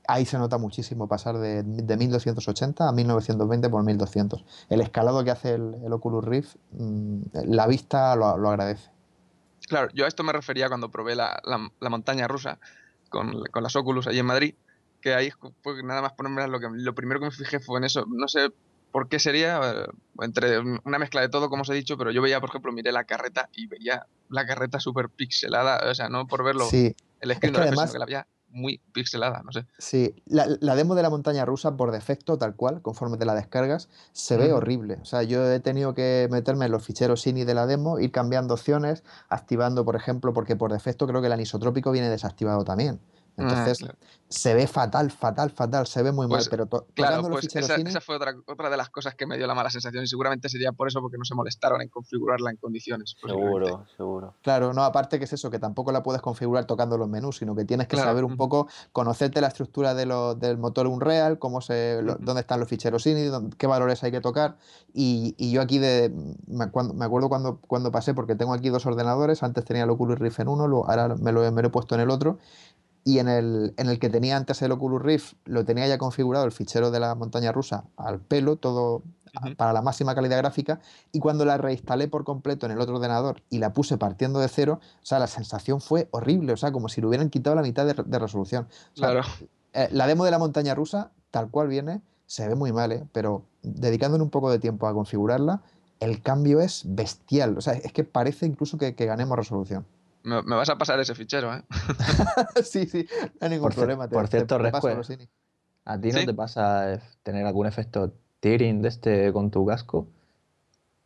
[0.09, 4.45] ahí se nota muchísimo pasar de, de 1280 a 1920 por 1200.
[4.69, 8.91] El escalado que hace el, el Oculus Rift, mm, la vista lo, lo agradece.
[9.69, 12.59] Claro, yo a esto me refería cuando probé la, la- la montaña rusa
[13.09, 14.55] con, con las Oculus allí en Madrid,
[15.01, 15.31] que ahí
[15.63, 18.05] pues, nada más ponerme lo que lo primero que me fijé fue en eso.
[18.09, 18.51] No sé
[18.91, 19.87] por qué sería, eh,
[20.21, 22.73] entre un- una mezcla de todo, como os he dicho, pero yo veía, por ejemplo,
[22.73, 26.95] miré la carreta y veía la carreta súper pixelada, o sea, no por verlo Sí,
[27.21, 29.67] el screen además- que la veía muy pixelada, no sé.
[29.79, 33.35] Sí, la, la demo de la montaña rusa por defecto, tal cual, conforme te la
[33.35, 34.99] descargas, se ve horrible.
[35.03, 38.13] O sea, yo he tenido que meterme en los ficheros INI de la demo, ir
[38.13, 43.01] cambiando opciones, activando, por ejemplo, porque por defecto creo que el anisotrópico viene desactivado también.
[43.39, 43.97] Ah, Entonces, claro.
[44.29, 47.37] se ve fatal, fatal, fatal, se ve muy Pues, mal, pero to- Claro, tocando los
[47.37, 49.71] pues ficheros esa, esa fue otra, otra de las cosas que me dio la mala
[49.71, 53.17] sensación y seguramente sería por eso porque no se molestaron en configurarla en condiciones.
[53.27, 54.35] Seguro, seguro.
[54.43, 57.55] Claro, no, aparte que es eso, que tampoco la puedes configurar tocando los menús, sino
[57.57, 61.39] que tienes que Claro, saber un poco, conocerte la estructura de lo- del motor Unreal,
[61.39, 62.25] cómo se, lo- Ujú.
[62.25, 64.57] dónde están los ficheros INI, dónde- qué valores hay que tocar.
[64.93, 66.13] Y, y yo aquí de,
[66.47, 69.91] me, acuerdo, me acuerdo cuando, cuando pasé, porque tengo aquí dos ordenadores, antes tenía el
[69.91, 72.39] Oculus Rift en uno, lo- ahora me lo, me lo he puesto en el otro.
[73.05, 76.45] Y en el, en el que tenía antes el Oculus Rift, lo tenía ya configurado
[76.45, 79.03] el fichero de la montaña rusa al pelo, todo
[79.57, 80.79] para la máxima calidad gráfica.
[81.11, 84.49] Y cuando la reinstalé por completo en el otro ordenador y la puse partiendo de
[84.49, 87.63] cero, o sea, la sensación fue horrible, o sea, como si le hubieran quitado la
[87.63, 88.69] mitad de, de resolución.
[88.95, 89.23] O sea, Claro.
[89.73, 93.05] eh, la demo de la montaña rusa, tal cual viene, se ve muy mal, ¿eh?
[93.13, 95.63] pero dedicándole un poco de tiempo a configurarla,
[95.99, 97.57] el cambio es bestial.
[97.59, 99.87] O sea, es que parece incluso que, que ganemos resolución.
[100.25, 101.63] Me, me vas a pasar ese fichero, ¿eh?
[102.65, 104.09] sí, sí, no hay ningún Por problema.
[104.09, 105.11] te- por te- cierto, te paso los.
[105.85, 106.27] ¿A ti no ¿Sí?
[106.27, 110.09] te pasa tener algún efecto tearing de este con tu casco?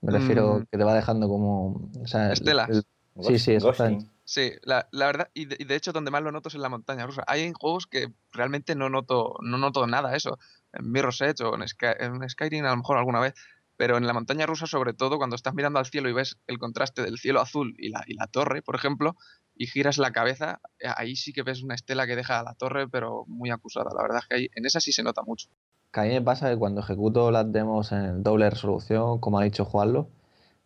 [0.03, 0.64] Me refiero Mm.
[0.71, 1.91] que te va dejando como...
[2.03, 2.69] O sea, el- Estelas.
[2.69, 2.85] el-
[3.23, 4.07] Sí, sí, exactamente.
[4.25, 6.61] Sí, la, la verdad, y de, y de hecho donde más lo noto es en
[6.61, 7.25] la montaña rusa.
[7.27, 10.39] Hay en juegos que realmente no noto, no noto nada eso.
[10.75, 13.33] En Mirror's Edge o en, Sky- en Skyrim a lo mejor alguna vez.
[13.77, 16.59] Pero en la montaña rusa, sobre todo, cuando estás mirando al cielo y ves el
[16.59, 19.16] contraste del cielo azul y la, y la torre, por ejemplo,
[19.55, 22.55] y giras la cabeza, eh, ahí sí que ves una estela que deja a la
[22.55, 23.91] torre, pero muy acusada.
[23.95, 25.49] La verdad es que ahí, en esa sí se nota mucho.
[25.93, 29.45] Que a mí me pasa que cuando ejecuto las demos en doble resolución, como ha
[29.45, 30.09] dicho Juanlo,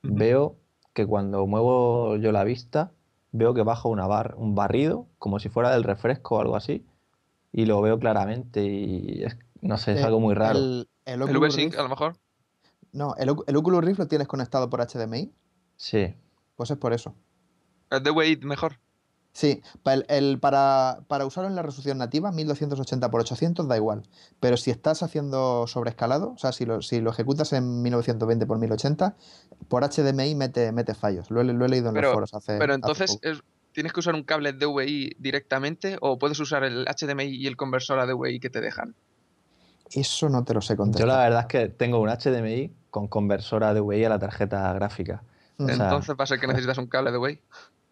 [0.03, 0.15] Ujú.
[0.15, 0.57] veo
[0.95, 2.93] que cuando muevo yo la vista,
[3.33, 6.85] veo que baja una bar, un barrido, como si fuera del refresco o algo así,
[7.53, 10.59] y lo veo claramente y es, no sé, es Eh, algo muy raro.
[10.59, 12.17] El, el El V-Sync, a lo mejor.
[12.93, 15.33] No, el, el Oculus Rift lo tienes conectado por HDMI,
[15.77, 16.15] Sí,
[16.57, 17.15] pues es por eso.
[17.91, 18.79] El de Wade mejor.
[19.33, 24.03] Sí, el, el- para, para usarlo en la resolución nativa, 1280 x 800 da igual.
[24.41, 28.59] Pero si estás haciendo sobreescalado, o sea, si lo, si lo ejecutas en 1920 x
[28.59, 29.17] 1080,
[29.69, 31.31] por HDMI mete, mete fallos.
[31.31, 32.59] Lo, he- lo he leído en Pero- los foros hace.
[32.59, 33.29] Pero hace entonces, poco.
[33.29, 37.57] es- ¿tienes que usar un cable DVI directamente o puedes usar el HDMI y el
[37.57, 38.97] conversor a DVI que te dejan?
[39.93, 41.07] Eso no te lo sé yo contestar.
[41.09, 45.23] la verdad es que tengo un HDMI con conversora DVI a la tarjeta gráfica.
[45.59, 47.39] O sea- Entonces va a ser que necesitas un cable DVI.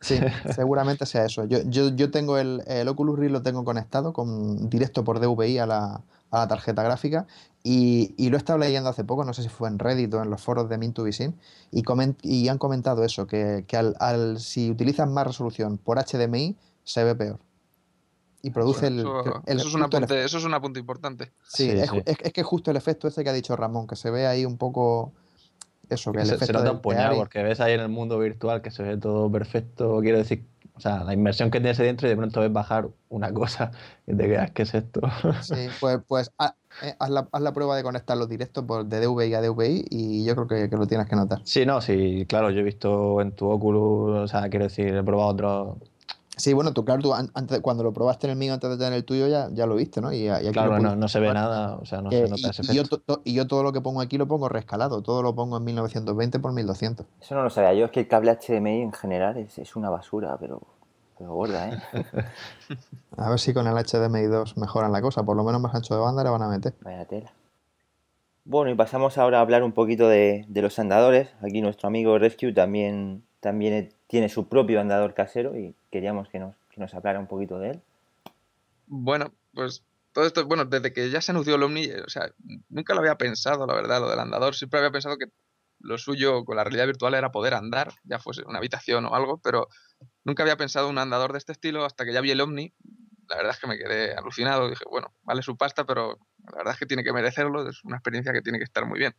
[0.01, 0.18] Sí,
[0.55, 1.44] seguramente sea eso.
[1.44, 5.59] Yo, yo, yo tengo el, el Oculus Rift lo tengo conectado con directo por DVI
[5.59, 7.26] a la, a la tarjeta gráfica
[7.64, 10.22] y, y lo he estado leyendo hace poco, no sé si fue en Reddit o
[10.22, 11.34] en los foros de Mint2Visin
[11.72, 15.99] y, comen- y han comentado eso, que, que al, al- si utilizas más resolución por
[15.99, 17.40] HDMI se ve peor.
[18.43, 21.32] Y produce el, Eso, el- eso es un apunte, eso es un apunte importante.
[21.49, 22.03] Sí, Sí, es, sí.
[22.07, 24.45] es- es que justo el efecto ese que ha dicho Ramón, que se ve ahí
[24.45, 25.12] un poco
[25.89, 27.89] eso, que el Se, se efecto nota del un puñado porque ves ahí en el
[27.89, 29.99] mundo virtual que se ve todo perfecto.
[30.01, 32.89] Quiero decir, o sea, la inmersión que tienes ahí dentro y de pronto ves bajar
[33.09, 33.72] una cosa
[34.07, 35.01] y te quedas, ¿qué es esto?
[35.43, 38.84] Sí, pues, pues ha- eh, haz, la, haz la prueba de conectar los directos por,
[38.86, 41.41] de DVI a DVI y yo creo que, que lo tienes que notar.
[41.45, 45.03] Sí, no, sí, claro, yo he visto en tu Oculus, o sea, quiero decir, he
[45.03, 45.78] probado otros.
[46.39, 48.93] Sí, bueno, tú, claro, tú antes, cuando lo probaste en el mío antes de tener
[48.93, 50.12] el tuyo ya, ya lo viste, ¿no?
[50.12, 52.51] Y, y aquí Claro, no, no se ve nada, o sea, no Eh, se nota
[52.51, 54.49] ese y, y yo, to- to- y yo todo lo que pongo aquí lo pongo
[54.49, 57.07] rescalado, todo lo pongo en 1920 por 1200.
[57.20, 59.91] Eso no lo sabía yo, es que el cable HDMI en general es, es una
[59.91, 60.61] basura, pero,
[61.18, 61.78] pero gorda, ¿eh?
[63.18, 65.95] A ver si con el HDMI 2 mejoran la cosa, por lo menos más ancho
[65.95, 66.72] de banda le van a meter.
[66.82, 67.32] Vaya tela.
[68.45, 71.28] Bueno, y pasamos ahora a hablar un poquito de, de los andadores.
[71.43, 76.55] Aquí nuestro amigo Rescue también, también tiene su propio andador casero y queríamos que nos,
[76.70, 77.82] que nos hablara un poquito de él.
[78.86, 82.30] Bueno, pues todo esto, bueno, desde que ya se anunció el Omni, eh, o sea,
[82.68, 84.55] nunca lo había pensado, la verdad, lo del andador.
[84.55, 85.26] Siempre había pensado que
[85.80, 89.39] lo suyo con la realidad virtual era poder andar, ya fuese una habitación o algo,
[89.39, 89.68] pero
[90.24, 92.72] nunca había pensado un andador de este estilo hasta que ya vi el Omni.
[93.28, 94.70] La verdad es que me quedé alucinado.
[94.70, 96.18] Dije, bueno, vale su pasta, pero
[96.51, 98.99] la verdad es que tiene que merecerlo, es una experiencia que tiene que estar muy
[98.99, 99.14] bien.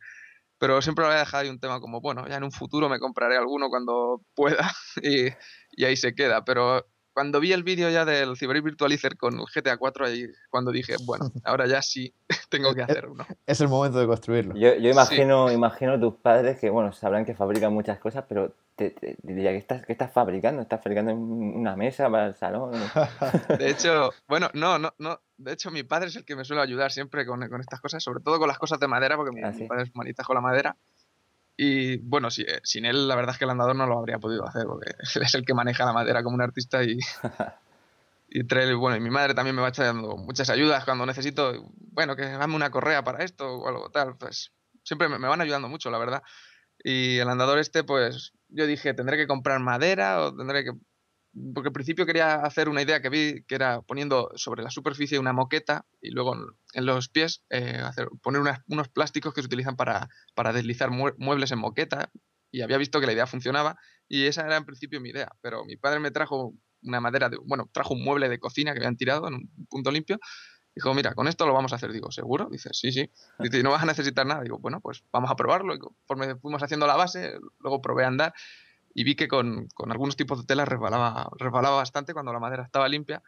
[0.60, 3.00] Pero siempre lo había dejado ahí un tema como, bueno, ya en un futuro me
[3.00, 4.70] compraré alguno cuando pueda
[5.02, 5.28] y,
[5.72, 9.76] y ahí se queda, pero cuando vi el vídeo ya del Cyber Virtualizer con GTA
[9.76, 12.12] 4, ahí cuando dije, bueno, ahora ya sí
[12.48, 13.26] tengo que hacer uno.
[13.46, 14.54] Es el momento de construirlo.
[14.54, 18.90] Yo, yo imagino, imagino tus padres que, bueno, sabrán que fabrican muchas cosas, pero te,
[18.90, 20.62] te diría, ¿qué estás, ¿qué estás fabricando?
[20.62, 22.72] ¿Estás fabricando una mesa para el salón?
[23.58, 25.20] De hecho, bueno, no, no, no.
[25.36, 28.02] De hecho, mi padre es el que me suele ayudar siempre con, con estas cosas,
[28.02, 29.64] sobre todo con las cosas de madera, porque mi, Ah, mi sí.
[29.64, 30.76] padre es manita con la madera.
[31.62, 34.18] Y bueno, si- eh, sin él, la verdad es que el andador no lo habría
[34.18, 36.98] podido hacer, porque él es el que maneja la madera como un artista y,
[38.28, 41.52] y trae, bueno, y mi madre también me va echando muchas ayudas cuando necesito,
[41.92, 44.52] bueno, que dame una correa para esto o algo tal, pues
[44.84, 46.22] siempre me, me van ayudando mucho, la verdad.
[46.82, 50.72] Y el andador este, pues yo dije, tendré que comprar madera o tendré que...
[51.54, 55.18] Porque al principio quería hacer una idea que vi, que era poniendo sobre la superficie
[55.18, 56.34] una moqueta y luego
[56.74, 60.90] en, los pies eh, hacer, poner unas- unos plásticos que se utilizan para, para deslizar
[60.90, 62.10] mue- muebles en moqueta.
[62.50, 63.76] Y había visto que la idea funcionaba
[64.08, 65.30] y esa era en principio mi idea.
[65.40, 66.52] Pero mi padre me trajo
[66.82, 69.92] una madera, de, bueno, trajo un mueble de cocina que habían tirado en un punto
[69.92, 70.18] limpio.
[70.74, 71.92] Dijo, mira, con esto lo vamos a hacer.
[71.92, 72.48] Digo, ¿seguro?
[72.50, 73.08] Dice, sí, sí.
[73.38, 74.42] Dice, no vas a necesitar nada.
[74.42, 75.74] Digo, bueno, pues vamos a probarlo.
[75.74, 78.34] Y conforme fuimos haciendo la base, luego probé a andar
[79.00, 82.64] y vi que con, con algunos tipos de tela resbalaba, resbalaba bastante cuando la madera
[82.64, 83.22] estaba limpia.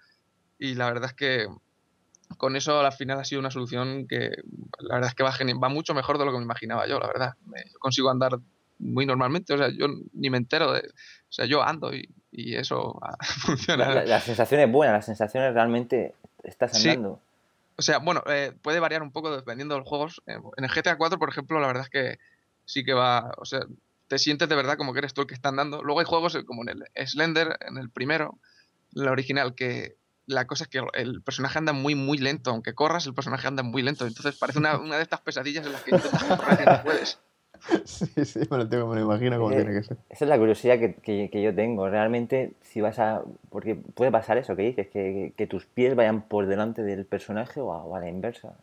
[0.59, 1.47] Y la verdad es que
[2.37, 4.31] con eso al final ha sido una solución que
[4.81, 7.07] la verdad es que va, va mucho mejor de lo que me imaginaba yo, la
[7.07, 7.35] verdad.
[7.47, 8.39] Me- yo consigo andar
[8.79, 10.81] muy normalmente, o sea, yo ni me entero de...
[10.81, 12.99] O sea, yo ando y, y eso
[13.41, 13.89] funciona.
[13.89, 16.89] La, la- la sensación es buena, la sensación es realmente estás Sí.
[16.91, 17.21] andando.
[17.79, 20.21] O sea, bueno, eh, puede variar un poco dependiendo de los juegos.
[20.27, 22.19] Eh, En el GTA 4, por ejemplo, la verdad es que
[22.67, 23.33] sí que va.
[23.39, 23.61] O sea,
[24.13, 25.83] te sientes de verdad como que eres tú el que está andando.
[25.83, 28.39] Luego hay juegos eh, como en el Slender, en el primero,
[28.93, 29.97] la original, que
[30.27, 32.51] la cosa es que el personaje anda muy, muy lento.
[32.51, 34.07] Aunque corras, el personaje anda muy lento.
[34.07, 37.19] Entonces parece una, una de estas pesadillas en las que intentas correr y no puedes.
[37.87, 39.97] Sí, sí, me lo, tengo, me lo imagino como Eh, tiene que ser.
[40.11, 41.89] Esa es la curiosidad que, que- que yo tengo.
[41.89, 43.23] Realmente, si vas a.
[43.51, 47.61] Porque puede pasar eso que dices, que, que tus pies vayan por delante del personaje
[47.61, 48.55] o a, o a la inversa.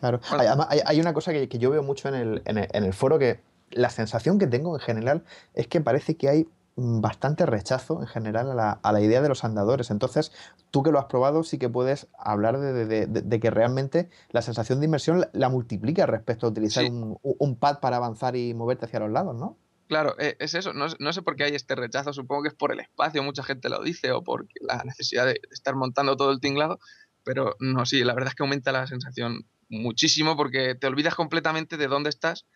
[0.00, 0.20] Claro.
[0.30, 2.84] Hay, hay, hay una cosa que, que yo veo mucho en el, en el- en
[2.84, 3.40] el foro que
[3.70, 8.50] la sensación que tengo en general es que parece que hay bastante rechazo en general
[8.50, 9.90] a la, a la idea de los andadores.
[9.92, 10.32] Entonces,
[10.72, 13.50] tú que lo has probado, sí que puedes hablar de, de- de- de- de que
[13.50, 16.90] realmente la sensación de inmersión la, la multiplica respecto a utilizar Sí.
[16.90, 19.56] un, un pad para avanzar y moverte hacia los lados, ¿no?
[19.86, 20.72] Claro, eh, es eso.
[20.72, 22.12] No, sé- no sé por qué hay este rechazo.
[22.12, 25.40] Supongo que es por el espacio, mucha gente lo dice, o por la necesidad de
[25.52, 26.80] estar montando todo el tinglado.
[27.22, 31.76] Pero no, sí, la verdad es que aumenta la sensación muchísimo porque te olvidas completamente
[31.76, 32.46] de dónde estás.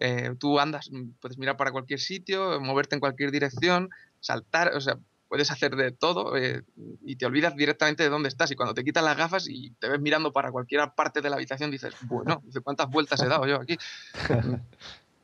[0.00, 3.90] Eh, tú andas, mm, puedes mirar para cualquier sitio, moverte en cualquier dirección,
[4.20, 6.62] saltar, o sea, puedes hacer de todo eh,
[7.04, 8.50] y te olvidas directamente de dónde estás.
[8.50, 11.36] Y cuando te quitas las gafas y te ves mirando para cualquier parte de la
[11.36, 13.76] habitación, dices, bueno, ¿cuántas vueltas he dado yo aquí?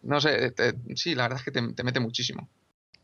[0.02, 2.46] No sé, te- sí, la verdad es que te, te mete muchísimo.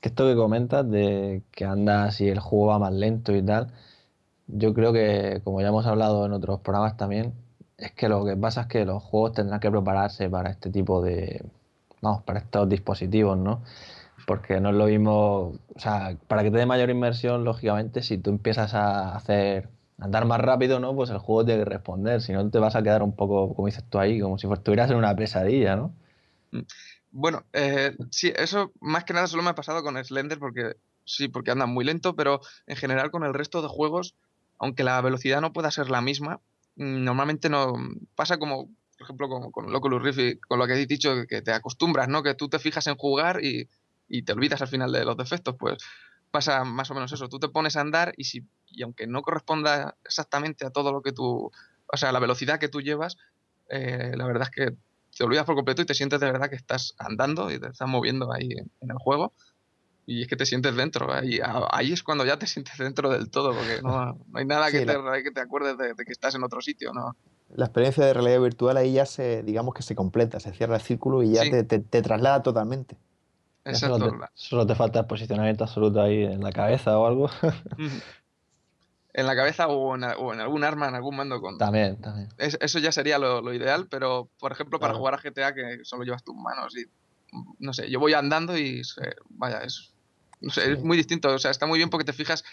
[0.02, 3.72] Esto que comentas de que andas y el juego va más lento y tal,
[4.46, 7.32] yo creo que, como ya hemos hablado en otros programas también,
[7.78, 11.00] es que lo que pasa es que los juegos tendrán que prepararse para este tipo
[11.00, 11.42] de,
[12.00, 13.62] vamos, para estos dispositivos, ¿no?
[14.26, 18.18] Porque no es lo mismo, o sea, para que te dé mayor inmersión, lógicamente, si
[18.18, 20.94] tú empiezas a hacer, a andar más rápido, ¿no?
[20.94, 23.66] Pues el juego tiene que responder, si no te vas a quedar un poco, como
[23.66, 25.94] dices tú ahí, como si estuvieras en una pesadilla, ¿no?
[27.12, 31.28] Bueno, eh, sí, eso más que nada solo me ha pasado con Slender porque sí,
[31.28, 34.14] porque anda muy lento, pero en general con el resto de juegos,
[34.58, 36.40] aunque la velocidad no pueda ser la misma,
[36.76, 37.74] mm, normalmente no
[38.14, 38.68] pasa como,
[39.00, 42.22] por ejemplo, con, con y con lo que habéis dicho, que te acostumbras, ¿no?
[42.22, 43.66] Que tú te fijas en jugar y,
[44.08, 45.78] y te olvidas al final de los defectos, pues
[46.30, 47.26] pasa más o menos eso.
[47.30, 51.00] Tú te pones a andar y si y aunque no corresponda exactamente a todo lo
[51.00, 51.50] que tú,
[51.86, 53.16] o sea, la velocidad que tú llevas,
[53.70, 54.76] eh, la verdad es que
[55.16, 57.88] te olvidas por completo y te sientes de verdad que estás andando y te estás
[57.88, 59.32] moviendo ahí en, en el juego.
[60.04, 61.10] Y es que te sientes dentro.
[61.10, 64.44] Ahí, a- ahí es cuando ya te sientes dentro del todo, porque no, no hay
[64.44, 66.92] nada Sí, que, te, la- que te acuerdes de, de que estás en otro sitio,
[66.92, 67.16] ¿no?
[67.54, 70.82] La experiencia de realidad virtual ahí ya se, digamos que se completa, se cierra el
[70.82, 71.50] círculo y ya Sí.
[71.50, 72.96] te, te- te traslada totalmente.
[73.64, 74.18] Ya Solo Exacto.
[74.18, 77.28] te, solo te falta el posicionamiento absoluto ahí en la cabeza o algo.
[79.12, 81.58] En la cabeza o en, o en algún arma, en algún mando con...
[81.58, 82.28] También, también.
[82.38, 84.98] Es- eso ya sería lo, lo ideal, pero por ejemplo para Claro.
[85.00, 86.84] jugar a GTA que solo llevas tus manos y
[87.58, 88.82] no sé, yo voy andando y
[89.30, 89.92] vaya, es,
[90.40, 90.84] no sé, es Sí.
[90.84, 92.44] muy distinto, o sea, está muy bien porque te fijas,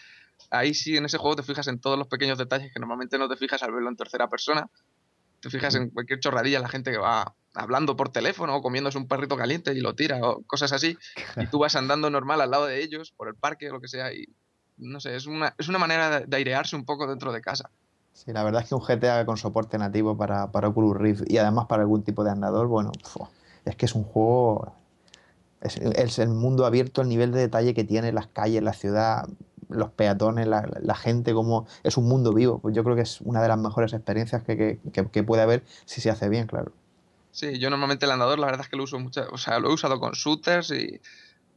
[0.52, 3.28] ahí sí en ese juego te fijas en todos los pequeños detalles que normalmente no
[3.30, 4.68] te fijas al verlo en tercera persona,
[5.40, 9.08] te fijas en cualquier chorradilla, la gente que va hablando por teléfono o comiéndose un
[9.08, 10.98] perrito caliente y lo tira o cosas así,
[11.36, 13.88] y tú vas andando normal al lado de ellos, por el parque o lo que
[13.88, 14.26] sea, y
[14.78, 17.70] no sé, es una, es una manera de, airearse un poco dentro de casa.
[18.14, 21.38] Sí, la verdad es que un GTA con soporte nativo para, para Oculus Rift y
[21.38, 22.92] además para algún tipo de andador, bueno,
[23.66, 24.74] es que es un juego.
[25.62, 29.28] Es el mundo abierto, el nivel de detalle que tiene, las calles, la ciudad,
[29.70, 32.60] los peatones, la, la gente, como es un mundo vivo.
[32.60, 35.42] Pues yo creo que es una de las mejores experiencias que, que- que- que puede
[35.44, 36.72] haber si se hace bien, claro.
[37.32, 39.70] Sí, yo normalmente el andador, la verdad es que lo uso mucho, o sea, lo
[39.70, 41.00] he usado con shooters y,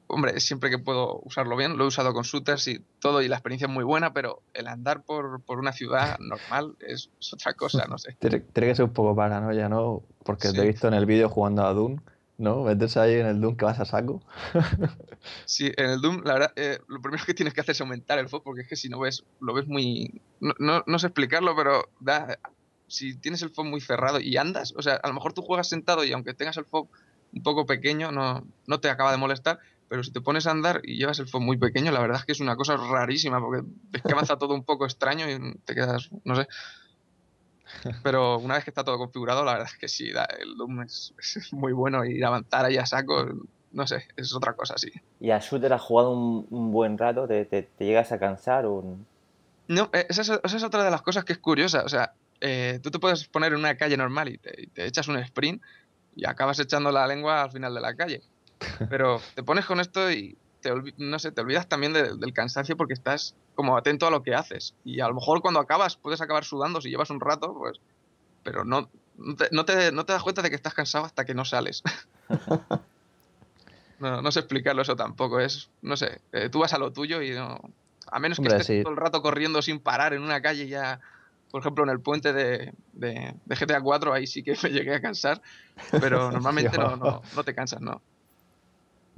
[0.07, 3.37] hombre, siempre que puedo usarlo bien, lo he usado con shooters y todo, y la
[3.37, 7.55] experiencia es muy buena, pero el andar por, por una ciudad normal es, es otra
[7.55, 8.17] cosa, no sé.
[8.21, 10.03] Tiene, que ser un poco paranoia, ¿no?
[10.25, 10.73] Porque te he Sí.
[10.73, 11.97] visto en el vídeo jugando a Doom,
[12.41, 12.63] ¿no?
[12.63, 14.23] Meterse ahí en el Doom que vas a saco.
[15.45, 18.19] Sí, en el Doom, la verdad, eh, lo primero que tienes que hacer es aumentar
[18.19, 20.23] el FOV, porque es que si no ves, lo ves muy...
[20.41, 22.39] No, no, no sé explicarlo, pero da,
[22.87, 25.69] si tienes el FOV muy cerrado y andas, o sea, a lo mejor tú juegas
[25.69, 26.89] sentado y aunque tengas el FOV
[27.35, 30.81] un poco pequeño, no, no te acaba de molestar, pero si te pones a andar
[30.85, 33.63] y llevas el FOV muy pequeño, la verdad es que es una cosa rarísima, porque
[33.91, 36.49] ves que avanza todo un poco extraño y te quedas, no sé.
[38.03, 40.83] Pero una vez que está todo configurado, la verdad es que sí, da- el Doom
[40.83, 43.29] es, es muy bueno y avanzar ahí a saco,
[43.73, 44.91] no sé, es otra cosa, sí.
[45.21, 47.27] ¿Y a Shooter has jugado un, un buen rato?
[47.27, 48.67] ¿Te, te- te llegas a cansar?
[48.67, 48.97] O...
[49.69, 51.85] No, eh, esa es, esa es otra de las cosas que es curiosa.
[51.85, 54.87] O sea, eh, tú te puedes poner en una calle normal y te, y te
[54.87, 55.63] echas un sprint
[56.17, 58.23] y acabas echando la lengua al final de la calle.
[58.91, 62.77] Pero te pones con esto y te, no sé, te olvidas también de- del cansancio
[62.77, 64.75] porque estás como atento a lo que haces.
[64.85, 67.79] Y a lo mejor cuando acabas puedes acabar sudando si llevas un rato, pues,
[68.43, 71.25] pero no, no, te, no, te, no te das cuenta de que estás cansado hasta
[71.25, 71.83] que no sales.
[74.01, 75.41] no, no sé explicarlo eso tampoco.
[75.41, 77.61] Es, no sé, eh, tú vas a lo tuyo y no...
[78.11, 78.83] A menos que Hombre, estés sí.
[78.83, 81.01] todo el rato corriendo sin parar en una calle ya,
[81.51, 84.95] por ejemplo, en el puente de, de, de GTA 4, ahí sí que me llegué
[84.95, 85.41] a cansar,
[86.01, 88.01] pero normalmente no, no, no te cansas, ¿no?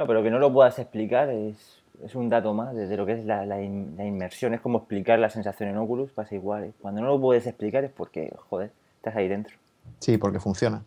[0.02, 3.06] No, pero que no lo puedas explicar es, es un dato más de, de lo
[3.06, 4.52] que es la, la in- la inmersión.
[4.52, 6.64] Es como explicar la sensación en Oculus, pasa igual.
[6.64, 6.72] ¿eh?
[6.82, 9.54] Cuando no lo puedes explicar es porque, joder, estás ahí dentro.
[10.00, 10.82] Sí, porque funciona.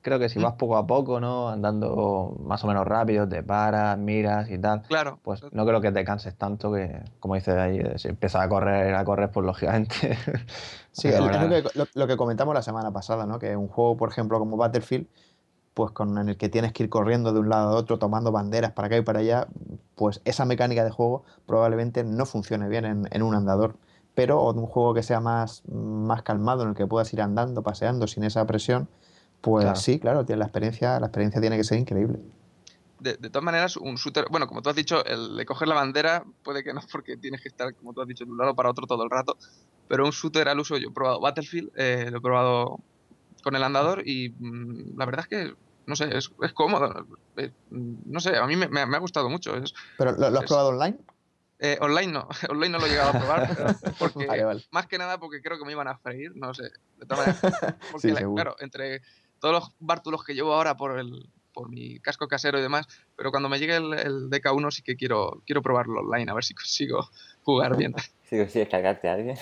[0.00, 1.50] Creo que si vas poco a poco, ¿no?
[1.50, 4.80] Andando más o menos rápido, te paras, miras y tal.
[4.88, 5.18] Claro.
[5.22, 8.94] Pues no creo que te canses tanto que, como dices ahí, si empiezas a correr,
[8.94, 10.16] a correr, pues lógicamente.
[10.92, 13.38] Sí, es, lo, que, lo- lo que comentamos la semana pasada, ¿no?
[13.38, 15.06] Que un juego, por ejemplo, como Battlefield,
[15.74, 18.32] pues con en el que tienes que ir corriendo de un lado a otro, tomando
[18.32, 19.46] banderas para acá y para allá,
[19.94, 23.76] pues esa mecánica de juego probablemente no funcione bien en, en un andador.
[24.14, 27.22] Pero o de un juego que sea más, más calmado, en el que puedas ir
[27.22, 28.88] andando, paseando sin esa presión,
[29.40, 29.76] pues Claro.
[29.76, 32.18] sí, claro, tiene la experiencia, la experiencia tiene que ser increíble.
[32.98, 35.74] De, de todas maneras, un shooter, bueno, como tú has dicho, el de coger la
[35.76, 38.54] bandera puede que no, porque tienes que estar, como tú has dicho, de un lado
[38.54, 39.38] para otro todo el rato.
[39.88, 42.80] Pero un shooter al uso, yo he probado Battlefield, eh, lo he probado
[43.42, 45.54] con el andador y mm, la verdad es que,
[45.86, 47.06] no sé, es, es cómodo.
[47.36, 49.56] eh, mm, no sé, a mí me, me ha- me ha gustado mucho.
[49.56, 50.98] Es, ¿Pero lo, lo has Es- probado online?
[51.62, 53.46] eh, online no, online no lo he llegado a probar,
[53.98, 54.64] porque, Vale, vale.
[54.70, 56.64] más que nada porque creo que me iban a freír, no sé.
[56.96, 59.00] De todas maneras, porque Sí, la- claro, entre
[59.40, 61.10] todos los bártulos que llevo ahora por el
[61.52, 62.86] por mi casco casero y demás,
[63.16, 66.44] pero cuando me llegue el, el DK1 sí que quiero quiero probarlo online, a ver
[66.44, 67.08] si consigo
[67.42, 67.92] jugar bien.
[68.22, 69.36] Si consigues cargarte a alguien.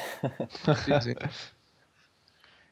[0.86, 1.12] Sí, sí.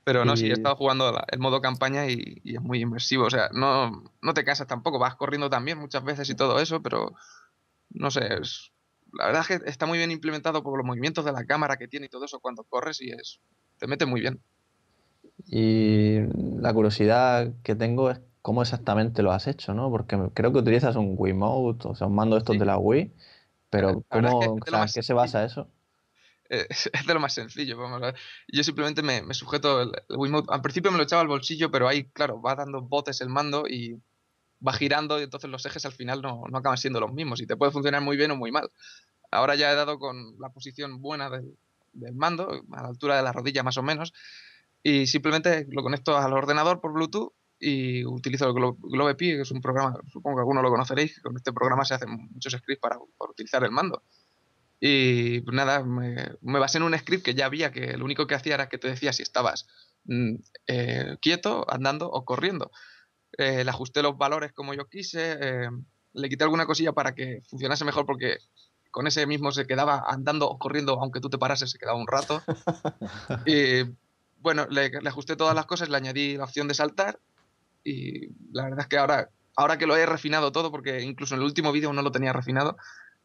[0.07, 3.25] Pero no, sí, he estado jugando la- el modo campaña y, y es muy inmersivo.
[3.27, 6.81] O sea, no, no te cansas tampoco, vas corriendo también muchas veces y todo eso,
[6.83, 7.15] pero
[7.91, 8.73] no sé, es,
[9.13, 11.89] la verdad es que está muy bien implementado por los movimientos de la cámara que
[11.89, 13.41] tiene y todo eso cuando corres y es
[13.79, 14.41] te mete muy bien.
[15.47, 16.19] Y
[16.61, 19.91] la curiosidad que tengo es cómo exactamente lo has hecho, ¿no?
[19.91, 22.59] Porque creo que utilizas un Wiimote, o sea, un mando de estos Sí.
[22.59, 23.13] de la Wii,
[23.71, 25.69] pero La verdad es que ¿cómo, o sea, más ¿qué se basa eso?
[26.49, 28.03] Eh, es, de lo más sencillo, vamos.
[28.49, 30.49] Yo simplemente me, me sujeto el, el Wiimote.
[30.53, 33.65] Al principio me lo echaba al bolsillo, pero ahí, claro, va dando botes el mando
[33.69, 34.01] y
[34.67, 37.47] va girando y entonces los ejes al final no, no acaban siendo los mismos y
[37.47, 38.71] te puede funcionar muy bien o muy mal.
[39.31, 41.57] Ahora ya he dado con la posición buena del,
[41.93, 44.13] del mando, a la altura de la rodilla más o menos,
[44.83, 49.51] y simplemente lo conecto al ordenador por Bluetooth y utilizo el Glo- GlobePi, que es
[49.51, 52.97] un programa, supongo que alguno lo conoceréis, con este programa se hacen muchos scripts para,
[53.19, 54.03] para utilizar el mando.
[54.81, 58.27] Y pues nada, me, me basé en un script que ya había, que lo único
[58.27, 59.67] que hacía era que te decía si estabas
[60.05, 60.35] mm,
[60.67, 62.71] eh, quieto, andando o corriendo.
[63.39, 65.71] Eh, le ajusté los valores como yo quise, eh,
[66.13, 68.39] le quité alguna cosilla para que funcionase mejor porque
[68.91, 72.07] con ese mismo se quedaba andando o corriendo, aunque tú te parases, se quedaba un
[72.07, 72.43] rato.
[73.47, 73.83] y
[74.39, 77.19] bueno, le, le ajusté todas las cosas, le añadí la opción de saltar
[77.87, 81.41] y la verdad es que ahora, ahora que lo he refinado todo, porque incluso en
[81.41, 82.77] el último vídeo no lo tenía refinado,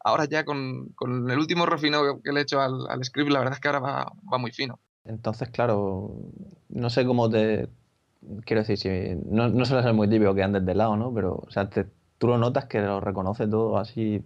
[0.04, 3.38] ahora ya con, con el último refinado que le he hecho al, al script, la
[3.40, 4.78] verdad es que ahora va, va muy fino.
[5.04, 6.14] Entonces, claro,
[6.68, 7.68] no sé cómo te...
[8.44, 8.88] Quiero decir, si
[9.26, 11.12] no, no suele ser muy típico que andes de lado, ¿no?
[11.12, 11.88] Pero, o sea, te-
[12.18, 14.24] tú lo notas que lo reconoce todo así No,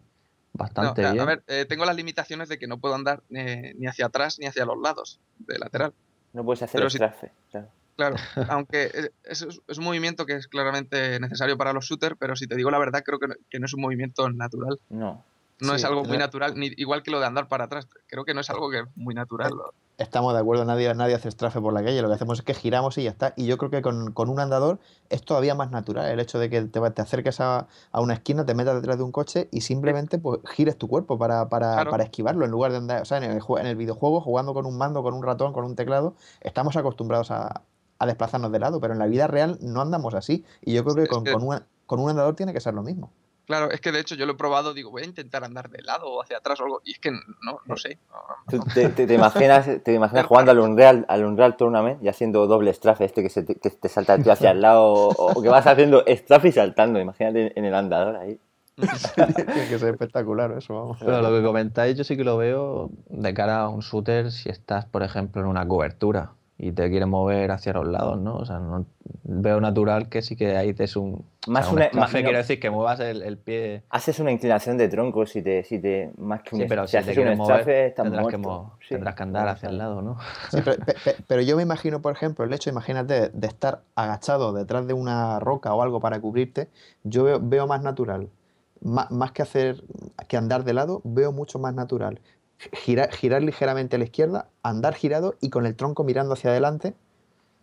[0.52, 3.86] bastante a, a ver, eh, tengo las limitaciones de que no puedo andar eh, ni
[3.86, 5.94] hacia atrás ni hacia los lados, de lateral.
[6.34, 7.68] No puedes hacer Pero el si- trafe, claro.
[7.96, 8.16] Claro,
[8.50, 8.90] aunque
[9.24, 12.70] es, es un movimiento que es claramente necesario para los shooters, pero si te digo
[12.70, 14.78] la verdad, creo que no, que no es un movimiento natural.
[14.90, 15.24] No.
[15.60, 17.88] No es algo muy natural, ni, igual que lo de andar para atrás.
[18.08, 19.52] Creo que no es algo que es muy natural.
[19.98, 22.52] Estamos de acuerdo, nadie, nadie hace strafe por la calle, lo que hacemos es que
[22.52, 23.32] giramos y ya está.
[23.34, 24.78] Y yo creo que con, con un andador
[25.08, 28.44] es todavía más natural el hecho de que te, te acerques a, a una esquina,
[28.44, 31.90] te metas detrás de un coche y simplemente pues, gires tu cuerpo para, para, Claro.
[31.90, 33.00] para esquivarlo en lugar de andar.
[33.00, 35.64] O sea, en el, en el videojuego, jugando con un mando, con un ratón, con
[35.64, 37.62] un teclado, estamos acostumbrados a,
[37.98, 40.44] a desplazarnos de lado, pero en la vida real no andamos así.
[40.60, 42.82] Y yo creo que con, que- con, una- con un andador tiene que ser lo
[42.82, 43.10] mismo.
[43.46, 45.80] Claro, es que de hecho yo lo he probado, digo, voy a intentar andar de
[45.82, 47.98] lado o hacia atrás o algo, y es que no, no sé.
[48.10, 48.18] no-
[48.48, 52.46] Tú te, te- te imaginas, te imaginas jugando al Unreal, al Unreal Tournament y haciendo
[52.46, 55.48] doble strafe, este que, se te, que te salta hacia el lado, o, o que
[55.48, 58.38] vas haciendo strafe y saltando, imagínate en el andador ahí.
[58.76, 60.98] Tiene que ser espectacular eso, vamos.
[61.00, 64.48] Pero lo que comentáis, yo sí que lo veo de cara a un shooter si
[64.50, 68.36] estás, por ejemplo, en una cobertura y te quieres mover hacia los lados, ¿no?
[68.36, 68.86] O sea, no,
[69.24, 71.24] veo natural que sí que ahí te es un.
[71.46, 72.20] Más o sea, un una- más- no.
[72.22, 73.82] quiero decir que muevas el, el pie.
[73.90, 76.96] Haces una inclinación de tronco si te, si te más que un Sí, pero si
[76.98, 80.16] si te quieres mover, tendrás que, mo- Sí, tendrás que andar hacia el lado, ¿no?
[80.48, 83.82] Sí, pero, pe- pe- pero yo me imagino, por ejemplo, el hecho, imagínate, de estar
[83.94, 86.68] agachado detrás de una roca o algo para cubrirte,
[87.04, 88.28] yo veo, veo más natural.
[88.82, 89.82] Má- Más, que hacer
[90.28, 92.20] que andar de lado, veo mucho más natural.
[92.72, 96.94] Girar, girar ligeramente a la izquierda, andar girado y con el tronco mirando hacia adelante,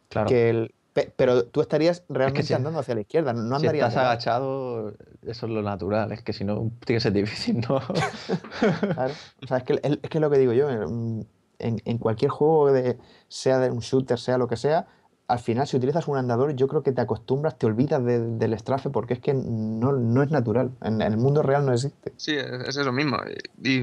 [0.10, 0.28] Claro.
[0.30, 3.88] que el, pe- pero tú estarías realmente si- andando hacia la izquierda, no si andarías
[3.88, 6.12] estás de lado, agachado, eso es lo natural.
[6.12, 7.80] Es que si no, tiene que ser difícil, ¿no?
[8.94, 9.14] claro.
[9.44, 11.28] O sea, es que, es que es lo que digo yo, en,
[11.60, 14.86] en- en cualquier juego, de, sea de un shooter, sea lo que sea,
[15.28, 18.58] al final, si utilizas un andador, yo creo que te acostumbras, te olvidas de- del
[18.60, 20.72] strafe porque es que no, no es natural.
[20.82, 22.14] En, en el mundo real no existe.
[22.18, 23.18] Sí, es, es eso mismo.
[23.64, 23.82] Y, y,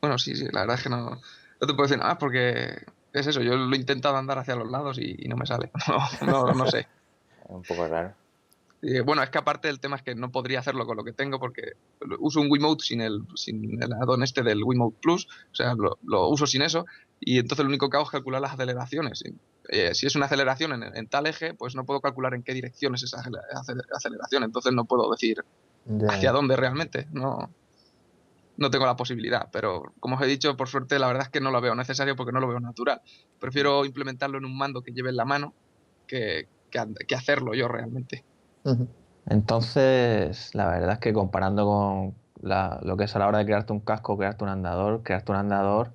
[0.00, 3.26] bueno, sí, sí, la verdad es que no, no te puedo decir nada porque es
[3.26, 5.70] eso, yo lo he intentado andar hacia los lados y, y no me sale.
[6.26, 6.80] No, no, no sé.
[6.80, 6.86] Es
[7.48, 8.14] un poco raro.
[8.84, 11.12] Y, bueno, es que aparte el tema es que no podría hacerlo con lo que
[11.12, 11.74] tengo porque
[12.18, 15.98] uso un Wiimote sin el, sin el addon este del Wiimote Plus, o sea, lo,
[16.02, 16.84] lo uso sin eso
[17.24, 19.22] y entonces lo único que hago es calcular las aceleraciones.
[19.68, 22.52] Eh, si es una aceleración en, en tal eje, pues no puedo calcular en qué
[22.52, 25.38] dirección es esa acele- acele- aceleración, entonces no puedo decir
[26.08, 27.48] hacia dónde realmente, no,
[28.56, 31.40] no tengo la posibilidad, pero como os he dicho, por suerte la verdad es que
[31.40, 33.00] no lo veo necesario porque no lo veo natural.
[33.38, 35.54] Prefiero implementarlo en un mando que lleve en la mano
[36.06, 38.24] que, que, hacerlo yo realmente.
[39.26, 43.44] Entonces, la verdad es que comparando con la- lo que es a la hora de
[43.44, 45.92] crearte un casco, crearte un andador, crearte un andador,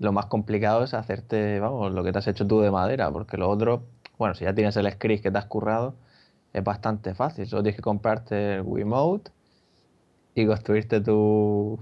[0.00, 3.38] lo más complicado es hacerte, vamos, lo que te has hecho tú de madera, porque
[3.38, 3.84] lo otro,
[4.18, 5.96] bueno, si ya tienes el script que te has currado,
[6.54, 7.46] es bastante fácil.
[7.48, 9.32] Solo tienes que comprarte el Wiimote
[10.34, 11.78] y construirte tu,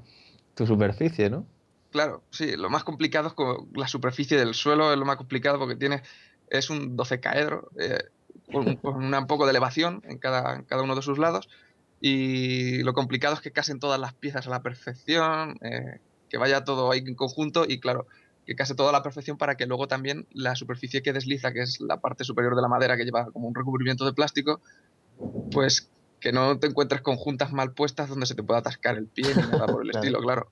[0.55, 1.47] tu superficie, ¿no?
[1.91, 5.59] Claro, sí, lo más complicado es con la superficie del suelo, es lo más complicado
[5.59, 6.03] porque tiene,
[6.47, 7.99] es un docecaedro eh,
[8.51, 11.49] con, con una- un poco de elevación en cada, en cada uno de sus lados
[12.01, 16.65] y lo complicado es que casen todas las piezas a la perfección, eh, que vaya
[16.65, 18.07] todo ahí en conjunto y claro,
[18.47, 21.61] que case todo a la perfección para que luego también la superficie que desliza, que
[21.63, 24.61] es la parte superior de la madera que lleva como un recubrimiento de plástico,
[25.53, 25.89] pues
[26.21, 29.27] que no te encuentres con juntas mal puestas donde se te pueda atascar el pie
[29.35, 29.99] ni nada por el Claro.
[30.05, 30.49] estilo, claro.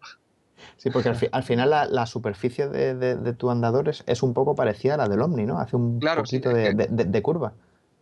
[0.79, 4.05] Sí, porque al, fi- al final la, la superficie de, de- de tu andador es,
[4.07, 5.59] es un poco parecida a la del Omni, ¿no?
[5.59, 7.53] Hace un Claro, poquito de, que- de- curva.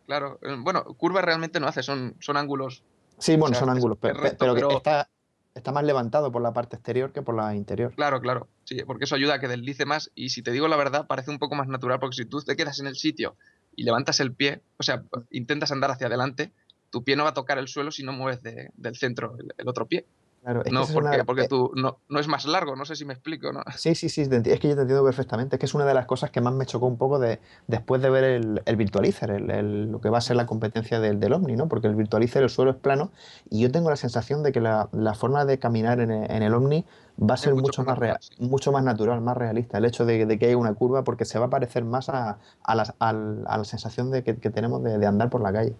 [0.06, 2.82] Claro, eh, bueno, curva realmente no hace, son, son ángulos.
[3.18, 5.08] Sí, bueno, sea, son ángulos, recto, pero, que pero- está,
[5.54, 7.92] está más levantado por la parte exterior que por la interior.
[7.94, 10.76] Claro, claro, sí, porque eso ayuda a que deslice más y si te digo la
[10.76, 13.36] verdad parece un poco más natural porque si tú te quedas en el sitio
[13.76, 16.52] y levantas el pie, o sea, intentas andar hacia adelante,
[16.90, 19.52] tu pie no va a tocar el suelo si no mueves de- del centro el,
[19.56, 20.04] el otro pie.
[20.44, 22.96] Claro, es que No, es porque, porque tú no, no es más largo, no sé
[22.96, 23.62] si me explico, ¿no?
[23.78, 25.56] Sí, sí, sí, es que yo te entiendo perfectamente.
[25.56, 28.02] Es que es una de las cosas que más me chocó un poco de, después
[28.02, 31.18] de ver el, el Virtualizer, el- el- lo que va a ser la competencia del,
[31.18, 31.66] del Omni, ¿no?
[31.66, 33.10] Porque el Virtualizer, el suelo es plano,
[33.48, 36.42] y yo tengo la sensación de que la, la forma de caminar en el, en
[36.42, 36.84] el Omni
[37.18, 38.44] va a ser mucho mucho, más más, rea- natural, sí.
[38.44, 39.78] mucho más natural, más realista.
[39.78, 42.36] El hecho de, de que haya una curva, porque se va a parecer más a,
[42.62, 43.12] a la, a
[43.58, 45.74] la sensación de que, que tenemos de, de andar por la calle.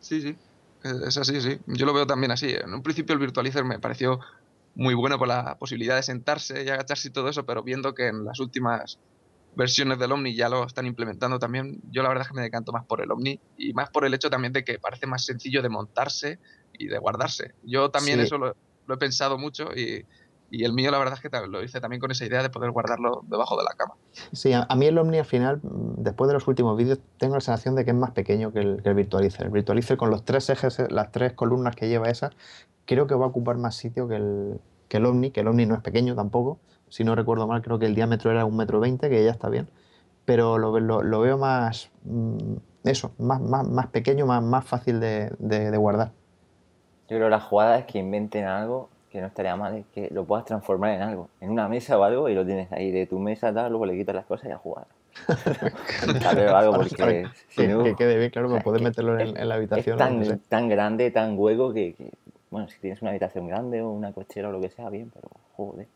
[0.00, 0.36] Sí, sí,
[0.84, 1.58] es así, sí.
[1.66, 2.50] Yo lo veo también así.
[2.50, 4.20] En un principio el Virtualizer me pareció
[4.74, 8.08] muy bueno por la posibilidad de sentarse y agacharse y todo eso, pero viendo que
[8.08, 8.98] en las últimas
[9.56, 12.72] versiones del Omni ya lo están implementando también, yo la verdad es que me decanto
[12.72, 15.62] más por el Omni y más por el hecho también de que parece más sencillo
[15.62, 16.40] de montarse
[16.72, 17.54] y de guardarse.
[17.62, 18.26] Yo también Sí.
[18.26, 18.56] eso lo,
[18.86, 20.04] lo he pensado mucho y,
[20.50, 22.70] y el mío la verdad es que lo hice también con esa idea de poder
[22.70, 23.94] guardarlo debajo de la cama.
[24.32, 27.34] Sí, a, a mí el Omni al final, mm, después de los últimos vídeos, tengo
[27.34, 29.46] la sensación de que es más pequeño que el, que el Virtualizer.
[29.46, 32.30] El Virtualizer con los tres ejes, eh, las tres columnas que lleva esa,
[32.86, 35.66] creo que va a ocupar más sitio que el, que el Omni, que el Omni
[35.66, 36.58] no es pequeño tampoco.
[36.88, 39.48] Si no recuerdo mal, creo que el diámetro era un metro veinte, que ya está
[39.48, 39.68] bien.
[40.26, 45.00] pero lo, lo- lo veo más, mm, eso, más, más, más pequeño, más, más fácil
[45.00, 46.12] de, de- de guardar.
[47.08, 50.08] Yo creo que la jugada es que inventen algo que no estaría mal, es que
[50.12, 53.06] lo puedas transformar en algo, en una mesa o algo y lo tienes ahí de
[53.06, 54.86] tu mesa, tal, luego le quitas las cosas y a jugar.
[56.52, 59.20] Algo porque si no, que quede bien, claro, o sea, para poder es que meterlo
[59.20, 59.94] en, es- en la habitación.
[59.94, 62.10] o tan, tan grande, tan hueco que, que,
[62.50, 65.28] bueno, si tienes una habitación grande o una cochera o lo que sea, bien, pero
[65.56, 65.86] joder.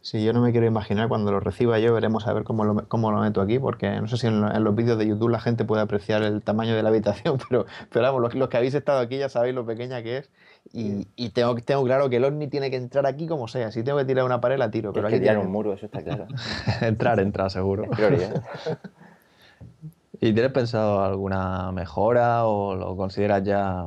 [0.00, 2.86] Sí, yo no me quiero imaginar cuando lo reciba yo, veremos a ver cómo lo,
[2.88, 5.30] cómo lo meto aquí, porque no sé si en, lo- en los vídeos de YouTube
[5.30, 8.56] la gente puede apreciar el tamaño de la habitación, pero, pero vamos, los, los que
[8.58, 10.30] habéis estado aquí ya sabéis lo pequeña que es.
[10.76, 13.70] Y, y tengo, tengo claro que el ovni tiene que entrar aquí como sea.
[13.70, 14.92] Si tengo que tirar una pared, la tiro.
[14.92, 16.26] Pero Tienes que tirar un muro, eso está claro.
[16.80, 17.88] entrar, entrar, seguro.
[17.90, 18.42] Prioridad.
[20.20, 23.84] ¿Y tienes pensado alguna mejora o lo consideras ya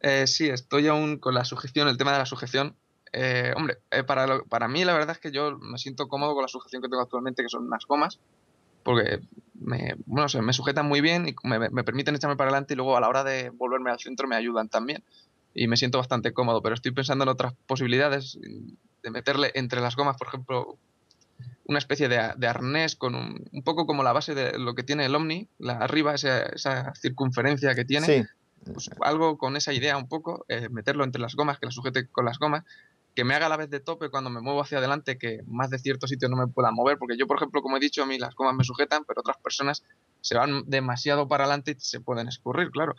[0.00, 2.74] Eh, sí, estoy aún con la sujeción, el tema de la sujeción.
[3.12, 6.34] Eh, hombre, eh, para, lo- para mí la verdad es que yo me siento cómodo
[6.34, 8.18] con la sujeción que tengo actualmente, que son unas gomas,
[8.82, 9.20] porque
[9.54, 12.96] me, bueno, me sujetan muy bien y me, me permiten echarme para adelante y luego
[12.96, 15.02] a la hora de volverme al centro me ayudan también.
[15.54, 18.38] Y me siento bastante cómodo, pero estoy pensando en otras posibilidades
[19.02, 20.78] de meterle entre las gomas, por ejemplo,
[21.64, 25.06] una especie de, arnés con un, un poco como la base de lo que tiene
[25.06, 28.24] el Omni, la, arriba esa, esa circunferencia que tiene Sí,
[28.64, 32.08] pues algo con esa idea un poco, eh, meterlo entre las gomas, que la sujete
[32.08, 32.64] con las gomas,
[33.14, 35.70] que me haga a la vez de tope cuando me muevo hacia adelante, que más
[35.70, 38.06] de cierto sitio no me pueda mover, porque yo, por ejemplo, como he dicho, a
[38.06, 39.82] mí las gomas me sujetan, pero otras personas
[40.20, 42.94] se van demasiado para adelante y se pueden escurrir, claro.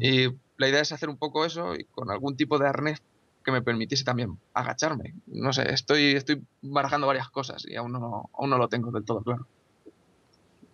[0.00, 0.28] Y
[0.60, 3.00] la idea es hacer un poco eso y con algún tipo de arnés
[3.42, 5.14] que me permitiese también agacharme.
[5.26, 9.04] No sé, estoy, estoy barajando varias cosas y aún no, aún no lo tengo del
[9.04, 9.46] todo claro.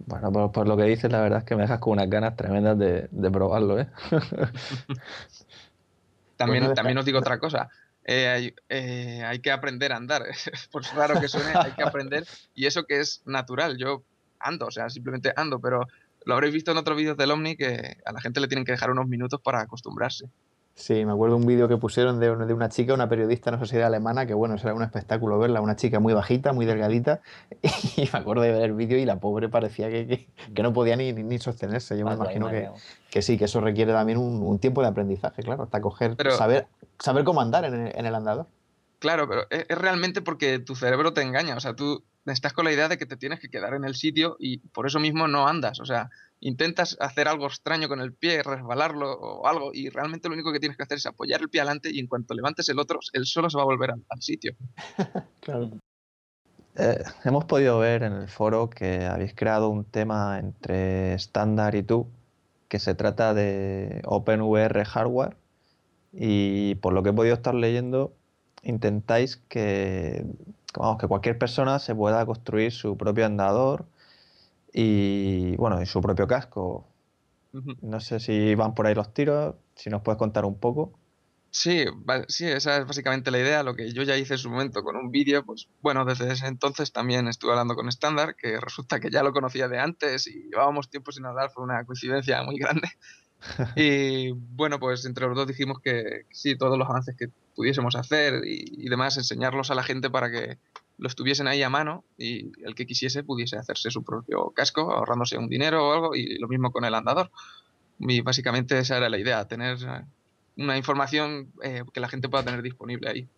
[0.07, 2.37] Bueno, por, por lo que dices, la verdad es que me dejas con unas ganas
[2.37, 3.89] tremendas de, de probarlo, ¿eh?
[6.37, 7.69] También, también os digo otra cosa.
[8.05, 10.23] eh, hay, eh, hay que aprender a andar.
[10.71, 12.25] Por raro que suene, hay que aprender.
[12.55, 13.77] Y eso que es natural.
[13.79, 14.03] Yo
[14.39, 15.87] ando, o sea, simplemente ando, pero
[16.27, 18.73] lo habréis visto en otros vídeos del Omni que a la gente le tienen que
[18.73, 20.27] dejar unos minutos para acostumbrarse.
[20.75, 23.65] Sí, me acuerdo un vídeo que pusieron de, de una chica, una periodista, no sé
[23.65, 26.67] si era alemana, que bueno, eso era un espectáculo verla, una chica muy bajita, muy
[26.67, 27.23] delgadita,
[27.97, 30.75] y me acuerdo de ver el vídeo y la pobre parecía que, que- que no
[30.75, 31.97] podía ni, ni- sostenerse.
[31.97, 32.69] Yo me imagino que,
[33.11, 36.33] que sí, que eso requiere también un, un tiempo de aprendizaje, claro, hasta coger, Pero-
[36.33, 36.67] saber,
[36.99, 38.47] saber cómo andar en el, en el andador.
[38.99, 41.57] Claro, pero es, es realmente porque tu cerebro te engaña.
[41.57, 43.95] O sea, tú estás con la idea de que te tienes que quedar en el
[43.95, 45.81] sitio y por eso mismo no andas.
[45.81, 50.35] O sea, intentas hacer algo extraño con el pie, resbalarlo o algo, y realmente lo
[50.35, 52.79] único que tienes que hacer es apoyar el pie adelante y en cuanto levantes el
[52.79, 54.55] otro, él solo se va a volver al- al sitio.
[55.41, 55.71] Claro.
[56.79, 61.83] Eh, hemos podido ver en el foro que habéis creado un tema entre estándar y
[61.83, 62.09] tú
[62.69, 65.37] que se trata de OpenVR hardware
[66.13, 68.13] y por lo que he podido estar leyendo
[68.67, 70.27] intentáis que,
[70.77, 73.87] vamos, que cualquier persona se pueda construir su propio andador
[74.73, 76.87] y bueno, y su propio casco.
[77.81, 80.93] No sé si van por ahí los tiros, si nos puedes contar un poco.
[81.51, 81.87] Sí,
[82.29, 83.63] sí, esa es básicamente la idea.
[83.63, 86.47] Lo que yo ya hice en su momento con un vídeo, pues bueno, desde ese
[86.49, 90.51] entonces también estuve hablando con Standard, que resulta que ya lo conocía de antes y
[90.51, 92.89] llevábamos tiempo sin hablar, fue una coincidencia muy grande.
[93.77, 98.43] Y bueno, pues entre los dos dijimos que sí, todos los avances que pudiésemos hacer
[98.47, 100.59] y, y demás, enseñarlos a la gente para que
[100.99, 105.37] los tuviesen ahí a mano y el que quisiese pudiese hacerse su propio casco, ahorrándose
[105.37, 107.31] un dinero o algo, y lo mismo con el andador.
[107.99, 109.79] Y básicamente esa era la idea, tener
[110.57, 113.29] una información eh, que la gente pueda tener disponible ahí.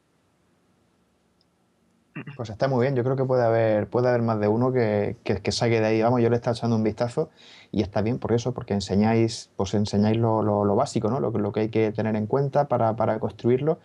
[2.36, 5.16] Pues está muy bien, yo creo que puede haber, puede haber más de uno que,
[5.24, 6.02] que, que saque de ahí.
[6.02, 7.30] Vamos, yo le he estado echando un vistazo
[7.72, 11.20] y está bien por eso, porque enseñáis, pues enseñáis lo, lo- básico, ¿no?
[11.20, 13.78] Lo, lo que hay que tener en cuenta para, para construirlo.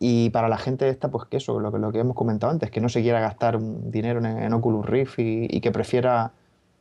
[0.00, 2.80] Y para la gente esta, pues que eso, lo lo que hemos comentado antes, que
[2.80, 6.32] no se quiera gastar dinero en, en Oculus Rift y, y que prefiera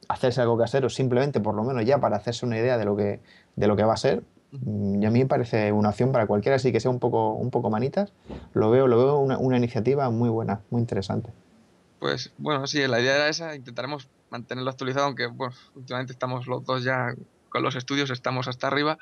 [0.09, 3.21] hacerse algo casero, simplemente por lo menos ya para hacerse una idea de lo que,
[3.55, 4.23] de lo que va a ser.
[4.61, 7.33] Mm, Y a mí me parece una opción para cualquiera, así que sea un poco,
[7.33, 8.13] un poco manitas.
[8.53, 11.31] Lo veo, lo veo una, una iniciativa muy buena, muy interesante.
[11.99, 16.65] Pues bueno, sí, la idea era esa, intentaremos mantenerlo actualizado, aunque bueno, últimamente estamos los
[16.65, 17.13] dos ya
[17.49, 18.97] con los estudios, estamos hasta arriba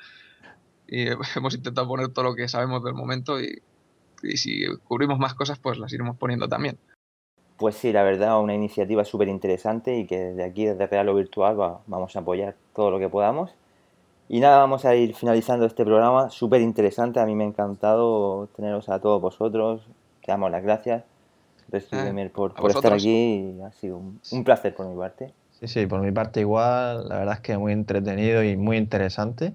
[0.86, 1.06] y
[1.36, 3.60] hemos intentado poner todo lo que sabemos del momento y,
[4.22, 6.78] y si cubrimos más cosas, pues las iremos poniendo también.
[7.58, 11.14] Pues sí, la verdad, una iniciativa súper interesante y que desde aquí, desde Real o
[11.14, 13.50] Virtual, va- vamos a apoyar todo lo que podamos.
[14.32, 17.20] Y nada, vamos a ir finalizando este programa, súper interesante.
[17.20, 19.82] A mí me ha encantado teneros a todos vosotros.
[20.24, 21.04] Te damos las gracias,
[21.90, 23.10] Ah, Gamer, por, a por estar aquí.
[23.10, 25.34] y Ha sido un, un placer por mi parte.
[25.60, 29.52] Sí, sí, por mi parte igual, la verdad es que muy entretenido y muy interesante.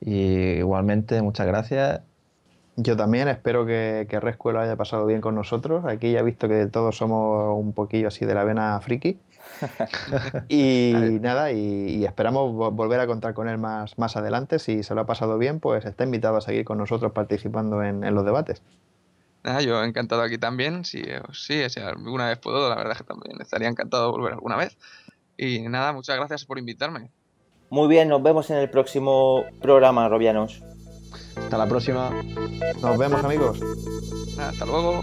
[0.00, 2.00] Y igualmente, muchas gracias.
[2.74, 5.84] Yo también espero que, que Rescue lo haya pasado bien con nosotros.
[5.84, 9.16] Aquí ya he visto que todos somos un poquillo así de la vena friki.
[10.48, 14.58] y nada, y, esperamos volver a contar con él más, más adelante.
[14.58, 18.14] Si se lo ha pasado bien, pues está invitado a seguir con nosotros participando en,
[18.14, 18.62] los debates.
[19.44, 20.84] Nada, yo encantado aquí también.
[20.84, 21.02] Si,
[21.32, 24.56] sí, si alguna vez puedo, la verdad es que también estaría encantado de volver alguna
[24.56, 24.76] vez.
[25.36, 27.10] Y nada, muchas gracias por invitarme.
[27.70, 30.62] Muy bien, nos vemos en el próximo programa, Robianos.
[31.36, 32.10] Hasta la próxima.
[32.82, 33.60] Nos vemos, amigos.
[34.38, 35.02] Hasta luego.